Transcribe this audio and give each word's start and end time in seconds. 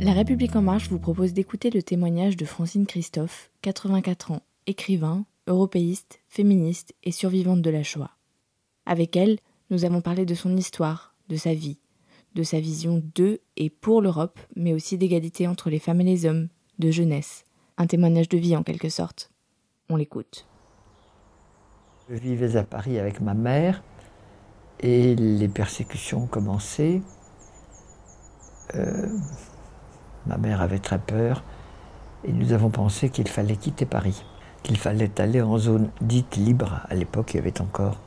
La 0.00 0.12
République 0.12 0.56
en 0.56 0.62
marche 0.62 0.88
vous 0.88 0.98
propose 0.98 1.32
d'écouter 1.32 1.70
le 1.70 1.82
témoignage 1.82 2.36
de 2.36 2.44
Francine 2.44 2.86
Christophe, 2.86 3.50
84 3.62 4.32
ans, 4.32 4.42
écrivain, 4.66 5.24
européiste, 5.46 6.20
féministe 6.28 6.94
et 7.04 7.12
survivante 7.12 7.62
de 7.62 7.70
la 7.70 7.82
Shoah. 7.82 8.10
Avec 8.86 9.16
elle, 9.16 9.38
nous 9.70 9.84
avons 9.84 10.00
parlé 10.00 10.26
de 10.26 10.34
son 10.34 10.56
histoire, 10.56 11.14
de 11.28 11.36
sa 11.36 11.54
vie, 11.54 11.78
de 12.34 12.42
sa 12.42 12.60
vision 12.60 13.02
de 13.14 13.40
et 13.56 13.70
pour 13.70 14.02
l'Europe, 14.02 14.40
mais 14.56 14.72
aussi 14.72 14.98
d'égalité 14.98 15.46
entre 15.46 15.70
les 15.70 15.78
femmes 15.78 16.00
et 16.00 16.04
les 16.04 16.26
hommes, 16.26 16.48
de 16.78 16.90
jeunesse. 16.90 17.44
Un 17.76 17.86
témoignage 17.86 18.28
de 18.28 18.38
vie 18.38 18.56
en 18.56 18.62
quelque 18.62 18.88
sorte. 18.88 19.30
On 19.88 19.96
l'écoute. 19.96 20.46
Je 22.12 22.16
vivais 22.16 22.56
à 22.56 22.64
Paris 22.64 22.98
avec 22.98 23.20
ma 23.20 23.34
mère 23.34 23.84
et 24.80 25.14
les 25.14 25.46
persécutions 25.46 26.24
ont 26.24 26.26
commencé. 26.26 27.02
Euh, 28.74 29.06
ma 30.26 30.36
mère 30.36 30.60
avait 30.60 30.80
très 30.80 30.98
peur 30.98 31.44
et 32.24 32.32
nous 32.32 32.52
avons 32.52 32.70
pensé 32.70 33.10
qu'il 33.10 33.28
fallait 33.28 33.54
quitter 33.54 33.86
Paris, 33.86 34.24
qu'il 34.64 34.76
fallait 34.76 35.20
aller 35.20 35.40
en 35.40 35.56
zone 35.56 35.90
dite 36.00 36.34
libre. 36.34 36.80
À 36.88 36.96
l'époque, 36.96 37.34
il 37.34 37.36
y 37.36 37.40
avait 37.40 37.60
encore 37.60 38.00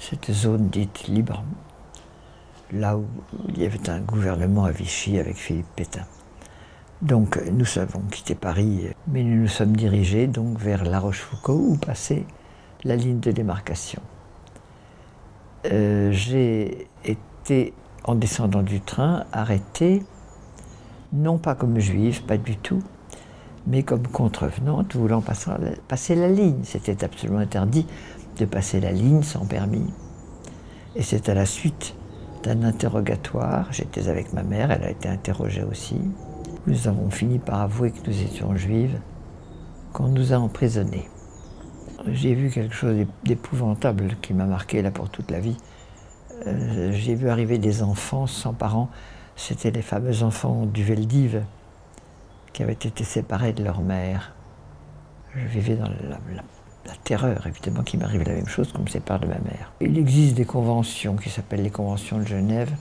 cette 0.00 0.32
zone 0.32 0.68
dite 0.68 1.06
libre, 1.06 1.44
là 2.72 2.96
où 2.96 3.06
il 3.50 3.62
y 3.62 3.64
avait 3.64 3.88
un 3.88 4.00
gouvernement 4.00 4.64
à 4.64 4.72
Vichy 4.72 5.20
avec 5.20 5.36
Philippe 5.36 5.72
Pétain. 5.76 6.06
Donc 7.02 7.40
nous 7.52 7.78
avons 7.78 8.00
quitté 8.00 8.34
Paris, 8.34 8.88
mais 9.06 9.22
nous 9.22 9.42
nous 9.42 9.48
sommes 9.48 9.76
dirigés 9.76 10.26
donc 10.26 10.58
vers 10.58 10.82
La 10.82 10.98
Rochefoucauld 10.98 11.60
où 11.60 11.76
passait 11.76 12.24
la 12.84 12.96
ligne 12.96 13.20
de 13.20 13.30
démarcation. 13.30 14.02
Euh, 15.66 16.10
j'ai 16.12 16.88
été, 17.04 17.72
en 18.04 18.14
descendant 18.14 18.62
du 18.62 18.80
train, 18.80 19.24
arrêté, 19.32 20.02
non 21.12 21.38
pas 21.38 21.54
comme 21.54 21.78
juive, 21.78 22.22
pas 22.24 22.36
du 22.36 22.56
tout, 22.56 22.82
mais 23.66 23.82
comme 23.82 24.06
contrevenante 24.08 24.96
voulant 24.96 25.20
passer 25.20 25.50
la, 25.50 25.70
passer 25.86 26.14
la 26.14 26.28
ligne. 26.28 26.64
C'était 26.64 27.04
absolument 27.04 27.38
interdit 27.38 27.86
de 28.38 28.44
passer 28.44 28.80
la 28.80 28.92
ligne 28.92 29.22
sans 29.22 29.46
permis. 29.46 29.92
Et 30.96 31.02
c'est 31.02 31.28
à 31.28 31.34
la 31.34 31.46
suite 31.46 31.94
d'un 32.42 32.64
interrogatoire, 32.64 33.68
j'étais 33.70 34.08
avec 34.08 34.32
ma 34.32 34.42
mère, 34.42 34.72
elle 34.72 34.82
a 34.82 34.90
été 34.90 35.08
interrogée 35.08 35.62
aussi, 35.62 35.96
nous 36.66 36.88
avons 36.88 37.10
fini 37.10 37.38
par 37.38 37.60
avouer 37.60 37.92
que 37.92 38.08
nous 38.08 38.22
étions 38.22 38.56
juives, 38.56 38.98
qu'on 39.92 40.08
nous 40.08 40.32
a 40.32 40.36
emprisonnés. 40.36 41.08
J'ai 42.08 42.34
vu 42.34 42.50
quelque 42.50 42.74
chose 42.74 43.06
d'épouvantable 43.24 44.16
qui 44.20 44.34
m'a 44.34 44.44
marqué 44.44 44.82
là 44.82 44.90
pour 44.90 45.08
toute 45.08 45.30
la 45.30 45.40
vie. 45.40 45.56
Euh, 46.46 46.90
j'ai 46.92 47.14
vu 47.14 47.28
arriver 47.28 47.58
des 47.58 47.82
enfants 47.82 48.26
sans 48.26 48.52
parents. 48.52 48.90
C'était 49.36 49.70
les 49.70 49.82
fameux 49.82 50.22
enfants 50.22 50.66
du 50.66 50.82
Veldiv 50.82 51.42
qui 52.52 52.62
avaient 52.62 52.72
été 52.72 53.04
séparés 53.04 53.52
de 53.52 53.62
leur 53.62 53.80
mère. 53.80 54.34
Je 55.34 55.46
vivais 55.46 55.76
dans 55.76 55.88
la, 55.88 56.18
la 56.86 56.94
terreur, 57.04 57.46
évidemment, 57.46 57.82
qui 57.82 57.96
m'arrive 57.96 58.22
la 58.22 58.34
même 58.34 58.48
chose 58.48 58.72
qu'on 58.72 58.82
me 58.82 58.88
sépare 58.88 59.20
de 59.20 59.26
ma 59.26 59.38
mère. 59.38 59.72
Il 59.80 59.96
existe 59.96 60.34
des 60.34 60.44
conventions 60.44 61.16
qui 61.16 61.30
s'appellent 61.30 61.62
les 61.62 61.70
conventions 61.70 62.18
de 62.18 62.26
Genève, 62.26 62.72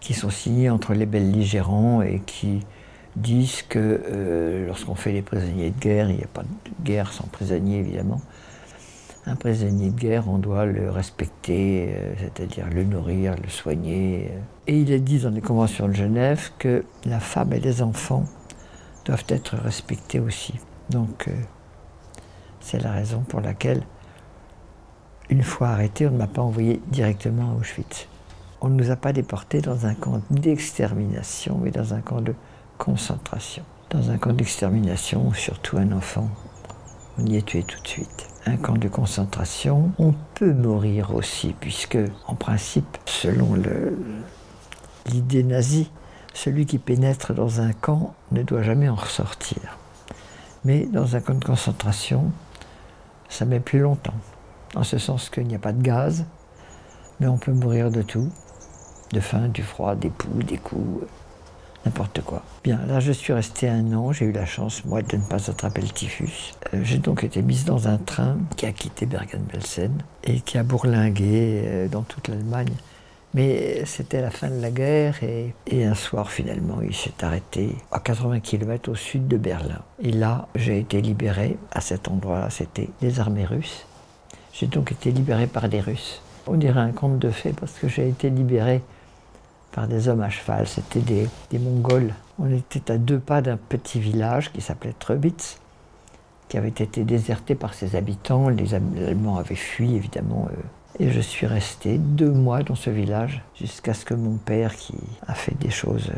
qui 0.00 0.14
sont 0.14 0.30
signées 0.30 0.70
entre 0.70 0.94
les 0.94 1.06
belligérants 1.06 2.02
et 2.02 2.20
qui 2.20 2.60
disent 3.16 3.62
que 3.62 3.78
euh, 3.78 4.66
lorsqu'on 4.66 4.94
fait 4.94 5.12
les 5.12 5.22
prisonniers 5.22 5.70
de 5.70 5.78
guerre, 5.78 6.10
il 6.10 6.16
n'y 6.16 6.24
a 6.24 6.28
pas 6.28 6.42
de 6.42 6.84
guerre 6.84 7.12
sans 7.12 7.26
prisonnier 7.26 7.78
évidemment, 7.78 8.20
un 9.26 9.36
prisonnier 9.36 9.90
de 9.90 9.98
guerre, 9.98 10.28
on 10.28 10.38
doit 10.38 10.66
le 10.66 10.90
respecter, 10.90 11.94
euh, 11.96 12.14
c'est-à-dire 12.18 12.68
le 12.68 12.84
nourrir, 12.84 13.34
le 13.42 13.48
soigner. 13.48 14.30
Et 14.66 14.78
il 14.78 14.92
est 14.92 15.00
dit 15.00 15.18
dans 15.18 15.30
les 15.30 15.40
conventions 15.40 15.88
de 15.88 15.94
Genève 15.94 16.50
que 16.58 16.84
la 17.06 17.20
femme 17.20 17.52
et 17.52 17.60
les 17.60 17.80
enfants 17.80 18.24
doivent 19.04 19.24
être 19.28 19.56
respectés 19.56 20.20
aussi. 20.20 20.54
Donc, 20.90 21.28
euh, 21.28 21.32
c'est 22.60 22.82
la 22.82 22.92
raison 22.92 23.20
pour 23.20 23.40
laquelle, 23.40 23.82
une 25.30 25.42
fois 25.42 25.68
arrêté, 25.68 26.06
on 26.06 26.10
ne 26.10 26.18
m'a 26.18 26.26
pas 26.26 26.42
envoyé 26.42 26.82
directement 26.88 27.52
à 27.52 27.54
Auschwitz. 27.54 28.08
On 28.60 28.68
ne 28.68 28.74
nous 28.74 28.90
a 28.90 28.96
pas 28.96 29.12
déportés 29.12 29.60
dans 29.60 29.86
un 29.86 29.94
camp 29.94 30.20
d'extermination, 30.30 31.58
mais 31.62 31.70
dans 31.70 31.94
un 31.94 32.00
camp 32.00 32.20
de 32.20 32.34
Dans 33.90 34.10
un 34.10 34.18
camp 34.18 34.34
d'extermination, 34.34 35.32
surtout 35.32 35.78
un 35.78 35.90
enfant, 35.92 36.28
on 37.18 37.24
y 37.24 37.36
est 37.36 37.46
tué 37.46 37.62
tout 37.62 37.80
de 37.80 37.88
suite. 37.88 38.28
Un 38.44 38.56
camp 38.56 38.76
de 38.76 38.88
concentration, 38.88 39.92
on 39.98 40.12
peut 40.34 40.52
mourir 40.52 41.14
aussi, 41.14 41.54
puisque, 41.58 41.96
en 42.26 42.34
principe, 42.34 42.98
selon 43.06 43.54
l'idée 45.06 45.44
nazie, 45.44 45.90
celui 46.34 46.66
qui 46.66 46.76
pénètre 46.78 47.32
dans 47.32 47.62
un 47.62 47.72
camp 47.72 48.14
ne 48.32 48.42
doit 48.42 48.62
jamais 48.62 48.90
en 48.90 48.96
ressortir. 48.96 49.78
Mais 50.66 50.84
dans 50.84 51.16
un 51.16 51.20
camp 51.20 51.38
de 51.38 51.44
concentration, 51.44 52.32
ça 53.30 53.46
met 53.46 53.60
plus 53.60 53.78
longtemps. 53.78 54.20
En 54.74 54.82
ce 54.82 54.98
sens 54.98 55.30
qu'il 55.30 55.46
n'y 55.46 55.54
a 55.54 55.58
pas 55.58 55.72
de 55.72 55.82
gaz, 55.82 56.26
mais 57.18 57.28
on 57.28 57.38
peut 57.38 57.52
mourir 57.52 57.90
de 57.90 58.02
tout. 58.02 58.28
De 59.12 59.20
faim, 59.20 59.48
du 59.48 59.62
froid, 59.62 59.94
des 59.94 60.10
poux, 60.10 60.42
des 60.42 60.58
coups, 60.58 61.06
n'importe 61.84 62.22
quoi. 62.22 62.42
Bien, 62.62 62.80
là 62.86 63.00
je 63.00 63.12
suis 63.12 63.32
resté 63.32 63.68
un 63.68 63.92
an, 63.92 64.12
j'ai 64.12 64.26
eu 64.26 64.32
la 64.32 64.46
chance, 64.46 64.84
moi, 64.84 65.02
de 65.02 65.16
ne 65.16 65.22
pas 65.22 65.50
attraper 65.50 65.82
le 65.82 65.88
typhus. 65.88 66.54
Euh, 66.72 66.80
j'ai 66.82 66.98
donc 66.98 67.24
été 67.24 67.42
mise 67.42 67.64
dans 67.64 67.88
un 67.88 67.98
train 67.98 68.38
qui 68.56 68.66
a 68.66 68.72
quitté 68.72 69.06
Bergen-Belsen 69.06 69.92
et 70.24 70.40
qui 70.40 70.58
a 70.58 70.62
bourlingué 70.62 71.62
euh, 71.64 71.88
dans 71.88 72.02
toute 72.02 72.28
l'Allemagne. 72.28 72.72
Mais 73.34 73.84
c'était 73.84 74.20
la 74.20 74.30
fin 74.30 74.48
de 74.48 74.60
la 74.60 74.70
guerre 74.70 75.16
et, 75.24 75.54
un 75.84 75.94
soir 75.94 76.30
finalement 76.30 76.80
il 76.82 76.94
s'est 76.94 77.24
arrêté 77.24 77.74
à 77.90 77.98
80 77.98 78.38
km 78.38 78.92
au 78.92 78.94
sud 78.94 79.26
de 79.26 79.36
Berlin. 79.36 79.80
Et 80.00 80.12
là 80.12 80.46
j'ai 80.54 80.78
été 80.78 81.00
libéré 81.02 81.58
à 81.72 81.80
cet 81.80 82.06
endroit-là, 82.06 82.48
c'était 82.50 82.90
les 83.02 83.18
armées 83.18 83.44
russes. 83.44 83.86
J'ai 84.54 84.68
donc 84.68 84.92
été 84.92 85.10
libéré 85.10 85.48
par 85.48 85.68
des 85.68 85.80
Russes. 85.80 86.22
On 86.46 86.54
dirait 86.54 86.80
un 86.80 86.92
conte 86.92 87.18
de 87.18 87.30
fées 87.30 87.54
parce 87.58 87.72
que 87.72 87.88
j'ai 87.88 88.08
été 88.08 88.30
libéré 88.30 88.82
par 89.74 89.88
des 89.88 90.08
hommes 90.08 90.22
à 90.22 90.30
cheval, 90.30 90.66
c'était 90.66 91.00
des, 91.00 91.58
Mongols. 91.58 92.14
On 92.38 92.50
était 92.52 92.92
à 92.92 92.98
deux 92.98 93.18
pas 93.18 93.42
d'un 93.42 93.56
petit 93.56 93.98
village 93.98 94.52
qui 94.52 94.60
s'appelait 94.60 94.94
Trebitz, 94.98 95.58
qui 96.48 96.56
avait 96.56 96.68
été 96.68 97.04
déserté 97.04 97.54
par 97.54 97.74
ses 97.74 97.96
habitants. 97.96 98.48
Les 98.48 98.74
Allemands 98.74 99.38
avaient 99.38 99.54
fui 99.56 99.96
évidemment. 99.96 100.48
Euh, 100.50 101.04
et 101.04 101.10
je 101.10 101.20
suis 101.20 101.46
resté 101.46 101.98
deux 101.98 102.30
mois 102.30 102.62
dans 102.62 102.76
ce 102.76 102.90
village 102.90 103.42
jusqu'à 103.56 103.94
ce 103.94 104.04
que 104.04 104.14
mon 104.14 104.36
père, 104.36 104.76
qui 104.76 104.94
a 105.26 105.34
fait 105.34 105.58
des 105.58 105.70
choses 105.70 106.12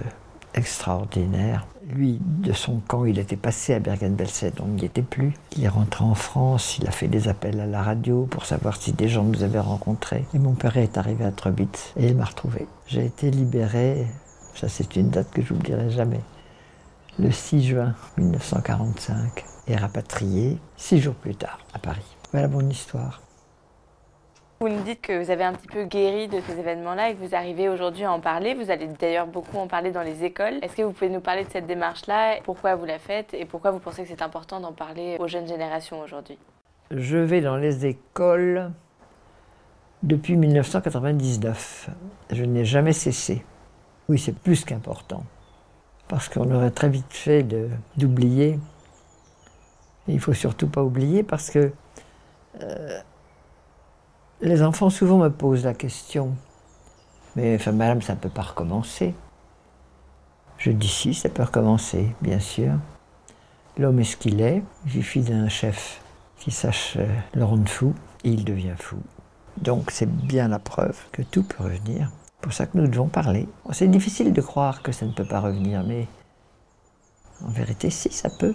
extraordinaires, 0.57 1.67
lui, 1.89 2.19
de 2.21 2.53
son 2.53 2.81
camp, 2.81 3.05
il 3.05 3.19
était 3.19 3.37
passé 3.37 3.75
à 3.75 3.79
Bergen-Belsen, 3.79 4.53
on 4.61 4.69
n'y 4.69 4.85
était 4.85 5.03
plus. 5.03 5.35
Il 5.57 5.65
est 5.65 5.69
rentré 5.69 6.05
en 6.05 6.15
France, 6.15 6.79
il 6.79 6.89
a 6.89 6.91
fait 6.91 7.09
des 7.09 7.29
appels 7.29 7.61
à 7.61 7.67
la 7.67 7.83
radio 7.83 8.27
pour 8.29 8.45
savoir 8.45 8.77
si 8.81 8.93
des 8.93 9.09
gens 9.09 9.23
nous 9.23 9.43
avaient 9.43 9.61
rencontrés. 9.61 10.25
Et 10.35 10.39
mon 10.39 10.55
père 10.55 10.77
est 10.77 10.99
arrivé 10.99 11.25
à 11.25 11.31
Trebitz 11.31 11.93
et 11.97 12.09
il 12.09 12.17
m'a 12.17 12.25
retrouvé. 12.25 12.67
J'ai 12.87 13.05
été 13.05 13.31
libéré, 13.31 14.07
ça 14.55 14.69
c'est 14.69 14.97
une 14.97 15.11
date 15.11 15.31
que 15.31 15.43
j'oublierai 15.43 15.91
jamais, 15.91 16.21
le 17.19 17.31
6 17.31 17.65
juin 17.65 17.95
1945 18.19 19.45
et 19.69 19.77
rapatrié 19.77 20.59
six 20.77 21.01
jours 21.01 21.15
plus 21.15 21.35
tard 21.35 21.59
à 21.73 21.79
Paris. 21.79 22.17
Voilà 22.33 22.49
mon 22.49 22.69
histoire. 22.69 23.21
Vous 24.59 24.71
nous 24.71 24.83
dites 24.83 25.03
que 25.03 25.23
vous 25.23 25.31
avez 25.31 25.45
un 25.45 25.53
petit 25.53 25.67
peu 25.67 25.85
guéri 25.85 26.29
de 26.29 26.41
ces 26.41 26.59
événements-là 26.59 27.11
et 27.11 27.15
que 27.15 27.23
vous 27.23 27.35
arrivez 27.35 27.69
aujourd'hui 27.69 28.05
à 28.05 28.13
en 28.13 28.21
parler. 28.21 28.55
Vous 28.55 28.71
allez 28.71 28.87
d'ailleurs 28.87 29.27
beaucoup 29.27 29.59
en 29.59 29.67
parler 29.67 29.91
dans 29.91 30.01
les 30.01 30.25
écoles. 30.25 30.55
Est-ce 30.63 30.75
que 30.75 30.83
vous 30.83 30.93
pouvez 30.93 31.11
nous 31.11 31.21
parler 31.21 31.45
de 31.45 31.51
cette 31.51 31.67
démarche-là, 31.67 32.37
pourquoi 32.43 32.75
vous 32.75 32.87
la 32.87 32.99
faites? 32.99 33.35
Et 33.35 33.45
pourquoi 33.45 33.71
vous 33.71 33.81
pensez 33.81 34.03
que 34.03 34.09
c'est 34.09 34.23
important 34.23 34.59
d'en 34.61 34.73
parler 34.73 35.19
aux 35.19 35.29
jeunes 35.29 35.47
générations 35.47 36.01
aujourd'hui? 36.01 36.39
Je 36.91 37.19
vais 37.19 37.43
dans 37.43 37.57
les 37.57 37.85
écoles 37.85 38.73
depuis 40.03 40.37
1999. 40.37 41.91
Je 42.31 42.45
n'ai 42.45 42.65
jamais 42.65 42.95
cessé. 42.95 43.45
Oui, 44.09 44.19
c'est 44.19 44.39
plus 44.39 44.65
qu'important. 44.65 45.25
Parce 46.09 46.31
qu'on 46.31 46.51
aurait 46.51 46.71
très 46.71 46.89
vite 46.89 47.13
fait 47.13 47.47
d'oublier. 47.99 48.59
Il 50.09 50.15
ne 50.15 50.21
faut 50.21 50.33
surtout 50.33 50.69
pas 50.69 50.83
oublier 50.83 51.23
parce 51.23 51.51
que... 51.51 51.73
Euh, 52.63 53.01
les 54.41 54.63
enfants 54.63 54.91
souvent 54.91 55.19
me 55.19 55.31
posent 55.31 55.65
la 55.65 55.75
question, 55.75 56.35
mais 57.37 57.55
enfin, 57.55 57.73
madame, 57.73 58.03
ça 58.03 58.15
ne 58.15 58.19
peut 58.19 58.29
pas 58.29 58.43
recommencer. 58.43 59.15
Je 60.59 60.71
dis 60.71 60.89
si, 60.89 61.15
ça 61.15 61.29
peut 61.29 61.43
recommencer, 61.43 62.15
bien 62.23 62.41
sûr. 62.41 62.73
L'homme 63.79 64.01
est 64.01 64.05
ce 64.05 64.17
qu'il 64.17 64.41
est, 64.41 64.63
il 64.87 64.93
suffit 64.93 65.21
d'un 65.21 65.49
chef 65.49 66.01
qui 66.39 66.51
sache 66.51 66.97
euh, 66.97 67.07
le 67.35 67.45
rendre 67.45 67.69
fou, 67.69 67.95
et 68.25 68.31
il 68.31 68.45
devient 68.45 68.75
fou. 68.79 68.97
Donc 69.59 69.91
c'est 69.91 70.11
bien 70.11 70.49
la 70.49 70.59
preuve 70.59 70.99
que 71.13 71.23
tout 71.23 71.43
peut 71.43 71.65
revenir. 71.65 72.11
C'est 72.27 72.43
pour 72.43 72.53
ça 72.53 72.67
que 72.67 72.79
nous 72.79 72.87
devons 72.87 73.09
parler. 73.09 73.49
C'est 73.73 73.89
difficile 73.89 74.33
de 74.33 74.41
croire 74.41 74.83
que 74.83 74.93
ça 74.93 75.07
ne 75.07 75.13
peut 75.13 75.25
pas 75.25 75.41
revenir, 75.41 75.83
mais 75.85 76.07
en 77.45 77.51
vérité, 77.51 77.91
si, 77.91 78.11
ça 78.13 78.31
peut. 78.31 78.55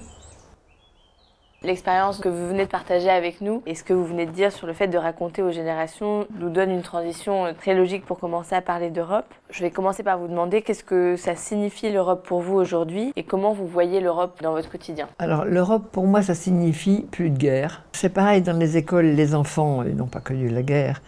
L'expérience 1.64 2.18
que 2.18 2.28
vous 2.28 2.48
venez 2.48 2.66
de 2.66 2.72
partager 2.72 3.12
avec 3.12 3.40
nous 3.40 3.62
et 3.68 3.76
ce 3.76 3.84
que 3.84 3.94
vous 3.94 4.04
venez 4.04 4.26
de 4.26 4.32
dire 4.32 4.52
sur 4.52 4.66
le 4.66 4.74
fait 4.74 4.88
de 4.88 4.98
raconter 4.98 5.44
aux 5.44 5.52
générations 5.52 6.26
nous 6.40 6.50
donne 6.50 6.72
une 6.72 6.82
transition 6.82 7.46
euh, 7.46 7.54
très 7.54 7.76
logique 7.76 8.04
pour 8.04 8.18
commencer 8.18 8.56
à 8.56 8.62
parler 8.62 8.90
d'Europe. 8.90 9.32
Je 9.52 9.62
vais 9.62 9.70
commencer 9.70 10.02
par 10.02 10.18
vous 10.18 10.28
demander 10.28 10.64
qu'est-ce 10.64 10.84
que 10.84 11.16
ça 11.18 11.36
signifie 11.36 11.92
l'Europe 11.92 12.26
pour 12.26 12.42
vous 12.42 12.56
aujourd'hui 12.56 13.14
et 13.16 13.22
comment 13.22 13.54
vous 13.54 13.68
voyez 13.68 14.02
l'Europe 14.02 14.42
dans 14.42 14.54
votre 14.54 14.72
quotidien. 14.72 15.08
Alors 15.20 15.46
l'Europe 15.46 15.92
pour 15.92 16.08
moi 16.08 16.24
ça 16.24 16.34
signifie 16.34 17.06
plus 17.12 17.30
de 17.30 17.38
guerre. 17.38 17.84
C'est 17.92 18.10
pareil 18.10 18.42
dans 18.42 18.58
les 18.58 18.78
écoles, 18.78 19.06
les 19.06 19.36
enfants 19.36 19.84
n'ont 19.84 20.08
pas 20.08 20.20
connu 20.20 20.50
la 20.50 20.64
guerre. 20.64 21.04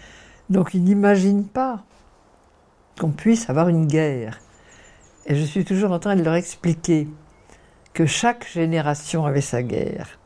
Donc 0.51 0.75
ils 0.75 0.83
n'imaginent 0.83 1.47
pas 1.47 1.79
qu'on 3.01 3.09
puisse 3.09 3.49
avoir 3.49 3.69
une 3.69 3.88
guerre. 3.88 4.39
Et 5.25 5.33
je 5.33 5.44
suis 5.45 5.65
toujours 5.65 5.94
en 5.94 5.97
train 5.97 6.15
de 6.15 6.21
leur 6.21 6.35
expliquer 6.35 7.07
que 7.95 8.06
chaque 8.06 8.47
génération 8.47 9.25
avait 9.25 9.41
sa 9.41 9.63
guerre 9.63 10.19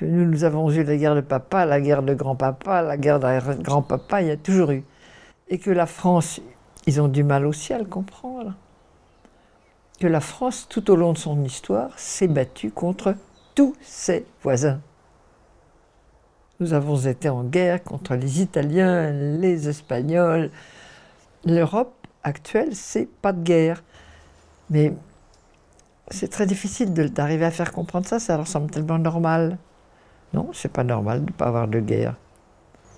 que 0.00 0.06
nous, 0.06 0.24
nous 0.24 0.44
avons 0.44 0.70
eu 0.70 0.82
la 0.82 0.96
guerre 0.96 1.14
de 1.14 1.20
papa, 1.20 1.66
la 1.66 1.78
guerre 1.78 2.02
de 2.02 2.14
grand-papa, 2.14 2.80
la 2.80 2.96
guerre 2.96 3.20
de 3.20 3.62
grand-papa, 3.62 4.22
il 4.22 4.28
y 4.28 4.30
a 4.30 4.36
toujours 4.38 4.70
eu. 4.70 4.82
Et 5.48 5.58
que 5.58 5.70
la 5.70 5.84
France, 5.84 6.40
ils 6.86 7.02
ont 7.02 7.08
du 7.08 7.22
mal 7.22 7.44
aussi 7.44 7.74
à 7.74 7.78
le 7.78 7.84
comprendre. 7.84 8.54
Que 10.00 10.06
la 10.06 10.20
France, 10.20 10.66
tout 10.70 10.90
au 10.90 10.96
long 10.96 11.12
de 11.12 11.18
son 11.18 11.44
histoire, 11.44 11.98
s'est 11.98 12.28
battue 12.28 12.70
contre 12.70 13.14
tous 13.54 13.76
ses 13.82 14.24
voisins. 14.42 14.80
Nous 16.60 16.72
avons 16.72 16.96
été 16.96 17.28
en 17.28 17.44
guerre 17.44 17.84
contre 17.84 18.14
les 18.14 18.40
Italiens, 18.40 19.10
les 19.10 19.68
Espagnols. 19.68 20.50
L'Europe 21.44 21.92
actuelle, 22.22 22.74
c'est 22.74 23.06
pas 23.20 23.34
de 23.34 23.42
guerre. 23.42 23.82
Mais 24.70 24.94
c'est 26.08 26.28
très 26.28 26.46
difficile 26.46 26.94
d'arriver 26.94 27.44
à 27.44 27.50
faire 27.50 27.70
comprendre 27.70 28.06
ça, 28.06 28.18
ça 28.18 28.38
leur 28.38 28.46
semble 28.46 28.70
tellement 28.70 28.98
normal. 28.98 29.58
Non, 30.32 30.50
c'est 30.52 30.72
pas 30.72 30.84
normal 30.84 31.20
de 31.20 31.26
ne 31.26 31.32
pas 31.32 31.46
avoir 31.46 31.66
de 31.66 31.80
guerre. 31.80 32.14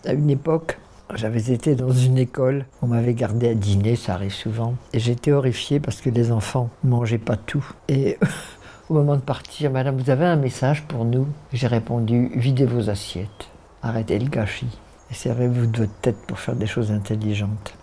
À 0.04 0.12
une 0.12 0.30
époque, 0.30 0.78
j'avais 1.14 1.52
été 1.52 1.74
dans 1.74 1.90
une 1.90 2.18
école, 2.18 2.66
on 2.80 2.86
m'avait 2.86 3.14
gardé 3.14 3.48
à 3.48 3.54
dîner, 3.54 3.96
ça 3.96 4.14
arrive 4.14 4.32
souvent, 4.32 4.74
et 4.92 4.98
j'étais 4.98 5.32
horrifié 5.32 5.80
parce 5.80 6.00
que 6.00 6.10
les 6.10 6.32
enfants 6.32 6.70
ne 6.84 6.90
mangeaient 6.90 7.18
pas 7.18 7.36
tout. 7.36 7.64
Et 7.88 8.18
au 8.88 8.94
moment 8.94 9.16
de 9.16 9.20
partir, 9.20 9.70
Madame, 9.70 9.96
vous 9.96 10.10
avez 10.10 10.24
un 10.24 10.36
message 10.36 10.82
pour 10.84 11.04
nous? 11.04 11.26
J'ai 11.52 11.66
répondu 11.66 12.30
Videz 12.34 12.66
vos 12.66 12.90
assiettes, 12.90 13.48
arrêtez 13.82 14.18
le 14.18 14.28
gâchis, 14.28 14.78
et 15.10 15.14
servez-vous 15.14 15.66
de 15.66 15.78
votre 15.78 16.00
tête 16.00 16.18
pour 16.26 16.38
faire 16.38 16.56
des 16.56 16.66
choses 16.66 16.90
intelligentes. 16.90 17.74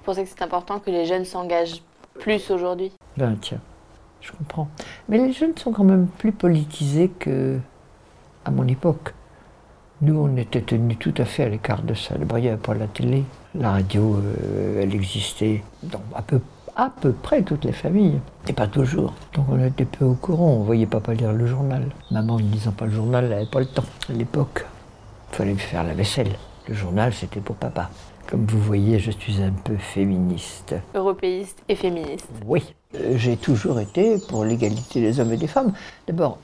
Vous 0.00 0.06
pensez 0.06 0.24
que 0.24 0.28
c'est 0.28 0.42
important 0.42 0.78
que 0.78 0.90
les 0.90 1.06
jeunes 1.06 1.24
s'engagent 1.24 1.82
plus 2.18 2.50
aujourd'hui? 2.50 2.92
Ben 3.16 3.36
tiens, 3.40 3.60
je 4.20 4.32
comprends. 4.32 4.68
Mais 5.08 5.18
les 5.18 5.32
jeunes 5.32 5.56
sont 5.56 5.72
quand 5.72 5.84
même 5.84 6.06
plus 6.06 6.32
politisés 6.32 7.08
que 7.08 7.58
à 8.46 8.50
mon 8.50 8.66
époque. 8.68 9.12
Nous, 10.02 10.18
on 10.18 10.36
était 10.36 10.60
tenus 10.60 10.98
tout 10.98 11.14
à 11.18 11.24
fait 11.24 11.44
à 11.44 11.48
l'écart 11.48 11.82
de 11.82 11.94
ça. 11.94 12.14
Il 12.18 12.40
n'y 12.40 12.48
avait 12.48 12.56
pas 12.56 12.74
la 12.74 12.86
télé. 12.86 13.24
La 13.54 13.72
radio, 13.72 14.16
euh, 14.16 14.82
elle 14.82 14.94
existait 14.94 15.62
dans 15.82 16.02
à 16.14 16.22
peu, 16.22 16.40
à 16.76 16.90
peu 17.00 17.12
près 17.12 17.42
toutes 17.42 17.64
les 17.64 17.72
familles. 17.72 18.20
Et 18.46 18.52
pas 18.52 18.68
toujours. 18.68 19.14
Donc 19.34 19.46
on 19.50 19.64
était 19.64 19.86
peu 19.86 20.04
au 20.04 20.14
courant. 20.14 20.50
On 20.50 20.62
voyait 20.62 20.86
papa 20.86 21.14
lire 21.14 21.32
le 21.32 21.46
journal. 21.46 21.88
Maman, 22.10 22.36
ne 22.38 22.42
lisant 22.42 22.72
pas 22.72 22.84
le 22.84 22.92
journal, 22.92 23.24
elle 23.24 23.30
n'avait 23.30 23.46
pas 23.46 23.60
le 23.60 23.66
temps. 23.66 23.84
À 24.08 24.12
l'époque, 24.12 24.64
il 25.32 25.36
fallait 25.36 25.54
faire 25.54 25.82
la 25.82 25.94
vaisselle. 25.94 26.36
Le 26.68 26.74
journal, 26.74 27.12
c'était 27.12 27.40
pour 27.40 27.56
papa. 27.56 27.90
Comme 28.28 28.44
vous 28.44 28.60
voyez, 28.60 28.98
je 28.98 29.12
suis 29.12 29.40
un 29.40 29.52
peu 29.52 29.76
féministe. 29.76 30.74
Européiste 30.94 31.62
et 31.68 31.74
féministe. 31.74 32.28
Oui. 32.44 32.74
Euh, 32.96 33.14
j'ai 33.16 33.36
toujours 33.36 33.80
été 33.80 34.18
pour 34.28 34.44
l'égalité 34.44 35.00
des 35.00 35.20
hommes 35.20 35.32
et 35.32 35.36
des 35.36 35.46
femmes. 35.46 35.72
D'abord, 36.06 36.38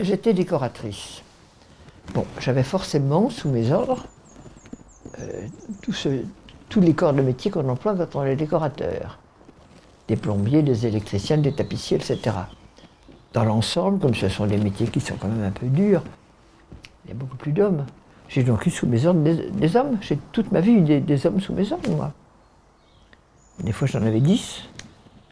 j'étais 0.00 0.32
décoratrice. 0.32 1.22
Bon, 2.14 2.24
j'avais 2.38 2.62
forcément 2.62 3.30
sous 3.30 3.48
mes 3.48 3.70
ordres 3.72 4.06
euh, 5.20 5.46
tous 6.68 6.80
les 6.80 6.94
corps 6.94 7.12
de 7.12 7.22
métier 7.22 7.50
qu'on 7.50 7.68
emploie 7.68 7.94
quand 7.94 8.16
on 8.16 8.24
est 8.24 8.36
décorateur. 8.36 9.18
Des 10.06 10.16
plombiers, 10.16 10.62
des 10.62 10.86
électriciens, 10.86 11.38
des 11.38 11.52
tapissiers, 11.52 11.96
etc. 11.96 12.36
Dans 13.32 13.44
l'ensemble, 13.44 13.98
comme 13.98 14.14
ce 14.14 14.28
sont 14.28 14.46
des 14.46 14.56
métiers 14.56 14.88
qui 14.88 15.00
sont 15.00 15.16
quand 15.16 15.28
même 15.28 15.44
un 15.44 15.50
peu 15.50 15.66
durs, 15.66 16.02
il 17.04 17.08
y 17.08 17.12
a 17.12 17.14
beaucoup 17.14 17.36
plus 17.36 17.52
d'hommes. 17.52 17.84
J'ai 18.28 18.42
donc 18.42 18.66
eu 18.66 18.70
sous 18.70 18.86
mes 18.86 19.06
ordres 19.06 19.22
des, 19.22 19.76
hommes. 19.76 19.98
J'ai 20.00 20.18
toute 20.32 20.52
ma 20.52 20.60
vie 20.60 20.72
eu 20.72 21.00
des, 21.00 21.26
hommes 21.26 21.40
sous 21.40 21.54
mes 21.54 21.72
ordres, 21.72 21.90
moi. 21.90 22.12
Des 23.60 23.72
fois, 23.72 23.88
j'en 23.88 24.02
avais 24.02 24.20
dix. 24.20 24.64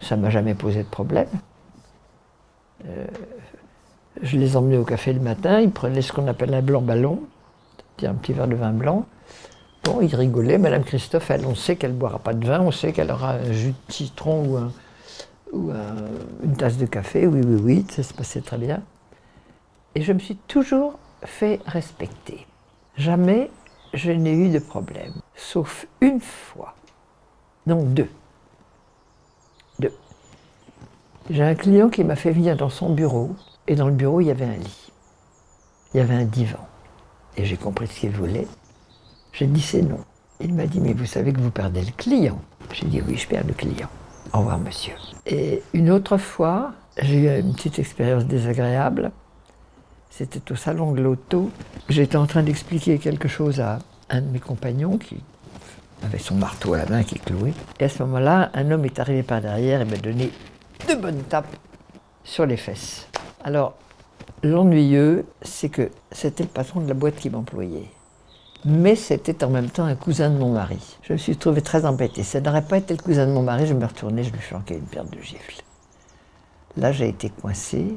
Ça 0.01 0.17
ne 0.17 0.23
m'a 0.23 0.31
jamais 0.31 0.55
posé 0.55 0.83
de 0.83 0.89
problème. 0.89 1.29
Euh, 2.87 3.07
je 4.23 4.37
les 4.37 4.57
emmenais 4.57 4.77
au 4.77 4.85
café 4.85 5.13
le 5.13 5.21
matin, 5.21 5.61
ils 5.61 5.71
prenaient 5.71 6.03
ce 6.03 6.13
qu'on 6.13 6.27
appelle 6.29 6.55
un 6.55 6.63
blanc 6.63 6.81
ballon, 6.81 7.21
un 8.03 8.15
petit 8.15 8.33
verre 8.33 8.49
de 8.49 8.55
vin 8.55 8.73
blanc. 8.73 9.07
Bon, 9.85 10.01
ils 10.01 10.15
rigolaient. 10.15 10.59
Madame 10.59 10.85
Christophe, 10.85 11.31
on 11.47 11.55
sait 11.55 11.77
qu'elle 11.77 11.93
ne 11.93 11.99
boira 11.99 12.19
pas 12.19 12.35
de 12.35 12.47
vin, 12.47 12.61
on 12.61 12.71
sait 12.71 12.93
qu'elle 12.93 13.11
aura 13.11 13.33
un 13.35 13.53
jus 13.53 13.75
de 13.89 13.93
citron 13.93 14.71
ou, 15.53 15.71
une 16.43 16.57
tasse 16.57 16.77
de 16.77 16.87
café. 16.87 17.27
Oui, 17.27 17.41
oui, 17.45 17.61
oui, 17.63 17.87
ça 17.89 18.03
se 18.03 18.13
passait 18.13 18.41
très 18.41 18.59
bien. 18.59 18.83
Et 19.95 20.03
je 20.03 20.13
me 20.13 20.19
suis 20.19 20.37
toujours 20.37 20.99
fait 21.23 21.61
respecter. 21.67 22.47
Jamais 22.97 23.51
je 23.95 24.11
n'ai 24.11 24.33
eu 24.33 24.49
de 24.51 24.59
problème, 24.59 25.13
sauf 25.35 25.87
une 26.01 26.21
fois. 26.21 26.75
Non, 27.67 27.83
deux. 27.83 28.09
Deux. 29.79 29.95
J'ai 31.31 31.43
un 31.43 31.55
client 31.55 31.89
qui 31.89 32.05
m'a 32.05 32.17
fait 32.17 32.31
venir 32.31 32.57
dans 32.57 32.71
son 32.71 32.93
bureau 32.93 33.35
et 33.69 33.75
dans 33.75 33.89
le 33.89 33.95
bureau, 33.95 34.21
il 34.21 34.29
y 34.29 34.31
avait 34.31 34.45
un 34.45 34.57
lit. 34.57 34.93
Il 35.95 35.99
y 35.99 36.01
avait 36.01 36.15
un 36.15 36.25
divan. 36.25 36.67
Et 37.37 37.45
j'ai 37.45 37.57
compris 37.57 37.87
ce 37.87 38.01
qu'il 38.01 38.11
voulait. 38.11 38.47
J'ai 39.33 39.47
dit 39.47 39.61
c'est 39.61 39.83
non. 39.83 40.01
Il 40.41 40.55
m'a 40.55 40.67
dit 40.67 40.81
mais 40.81 40.93
vous 40.93 41.07
savez 41.07 41.33
que 41.33 41.41
vous 41.41 41.51
perdez 41.51 41.83
le 41.83 41.93
client. 41.97 42.39
J'ai 42.73 42.87
dit 42.87 43.03
oui, 43.07 43.17
je 43.17 43.27
perds 43.27 43.47
le 43.47 43.55
client. 43.55 43.89
Au 44.33 44.39
revoir 44.39 44.59
monsieur. 44.59 44.95
Et 45.27 45.63
une 45.73 45.91
autre 45.91 46.17
fois, 46.17 46.73
j'ai 47.01 47.17
eu 47.17 47.41
une 47.41 47.55
petite 47.55 47.79
expérience 47.79 48.25
désagréable. 48.25 49.11
C'était 50.11 50.51
au 50.51 50.57
salon 50.57 50.93
de 50.93 51.03
l'auto. 51.03 51.51
J'étais 51.89 52.17
en 52.17 52.27
train 52.27 52.43
d'expliquer 52.43 52.99
quelque 52.99 53.29
chose 53.29 53.61
à 53.61 53.79
un 54.09 54.23
de 54.23 54.29
mes 54.29 54.41
compagnons 54.41 54.97
qui 54.97 55.21
avait 56.03 56.19
son 56.19 56.37
marteau 56.37 56.75
à 56.75 56.79
la 56.79 56.87
main 56.87 57.03
qui 57.03 57.19
clouait. 57.19 57.53
Et 57.81 57.85
à 57.85 57.89
ce 57.89 58.03
moment-là, 58.03 58.51
un 58.55 58.71
homme 58.71 58.85
est 58.85 58.99
arrivé 58.99 59.23
par 59.23 59.41
derrière 59.41 59.81
et 59.81 59.85
m'a 59.85 59.97
donné 59.97 60.31
deux 60.89 60.97
bonnes 60.97 61.23
tapes 61.23 61.55
sur 62.25 62.47
les 62.47 62.57
fesses. 62.57 63.09
Alors, 63.47 63.75
l'ennuyeux, 64.43 65.25
c'est 65.41 65.69
que 65.69 65.93
c'était 66.11 66.43
le 66.43 66.49
patron 66.49 66.81
de 66.81 66.89
la 66.89 66.95
boîte 66.95 67.15
qui 67.15 67.31
m'employait. 67.31 67.89
Mais 68.65 68.97
c'était 68.97 69.45
en 69.45 69.51
même 69.51 69.71
temps 69.71 69.85
un 69.85 69.95
cousin 69.95 70.31
de 70.31 70.37
mon 70.37 70.53
mari. 70.53 70.99
Je 71.03 71.13
me 71.13 71.17
suis 71.17 71.37
trouvé 71.37 71.63
très 71.63 71.87
embêtée. 71.87 72.25
Ça 72.25 72.41
n'aurait 72.41 72.67
pas 72.67 72.79
été 72.79 72.93
le 72.93 73.01
cousin 73.01 73.25
de 73.25 73.31
mon 73.31 73.45
mari, 73.45 73.69
je 73.69 73.75
me 73.75 73.87
retournais, 73.87 74.25
je 74.25 74.33
lui 74.33 74.41
flanquais 74.41 74.75
une 74.75 74.87
paire 74.87 75.05
de 75.05 75.21
gifles. 75.21 75.63
Là, 76.77 76.91
j'ai 76.91 77.09
été 77.09 77.31
coincée. 77.31 77.95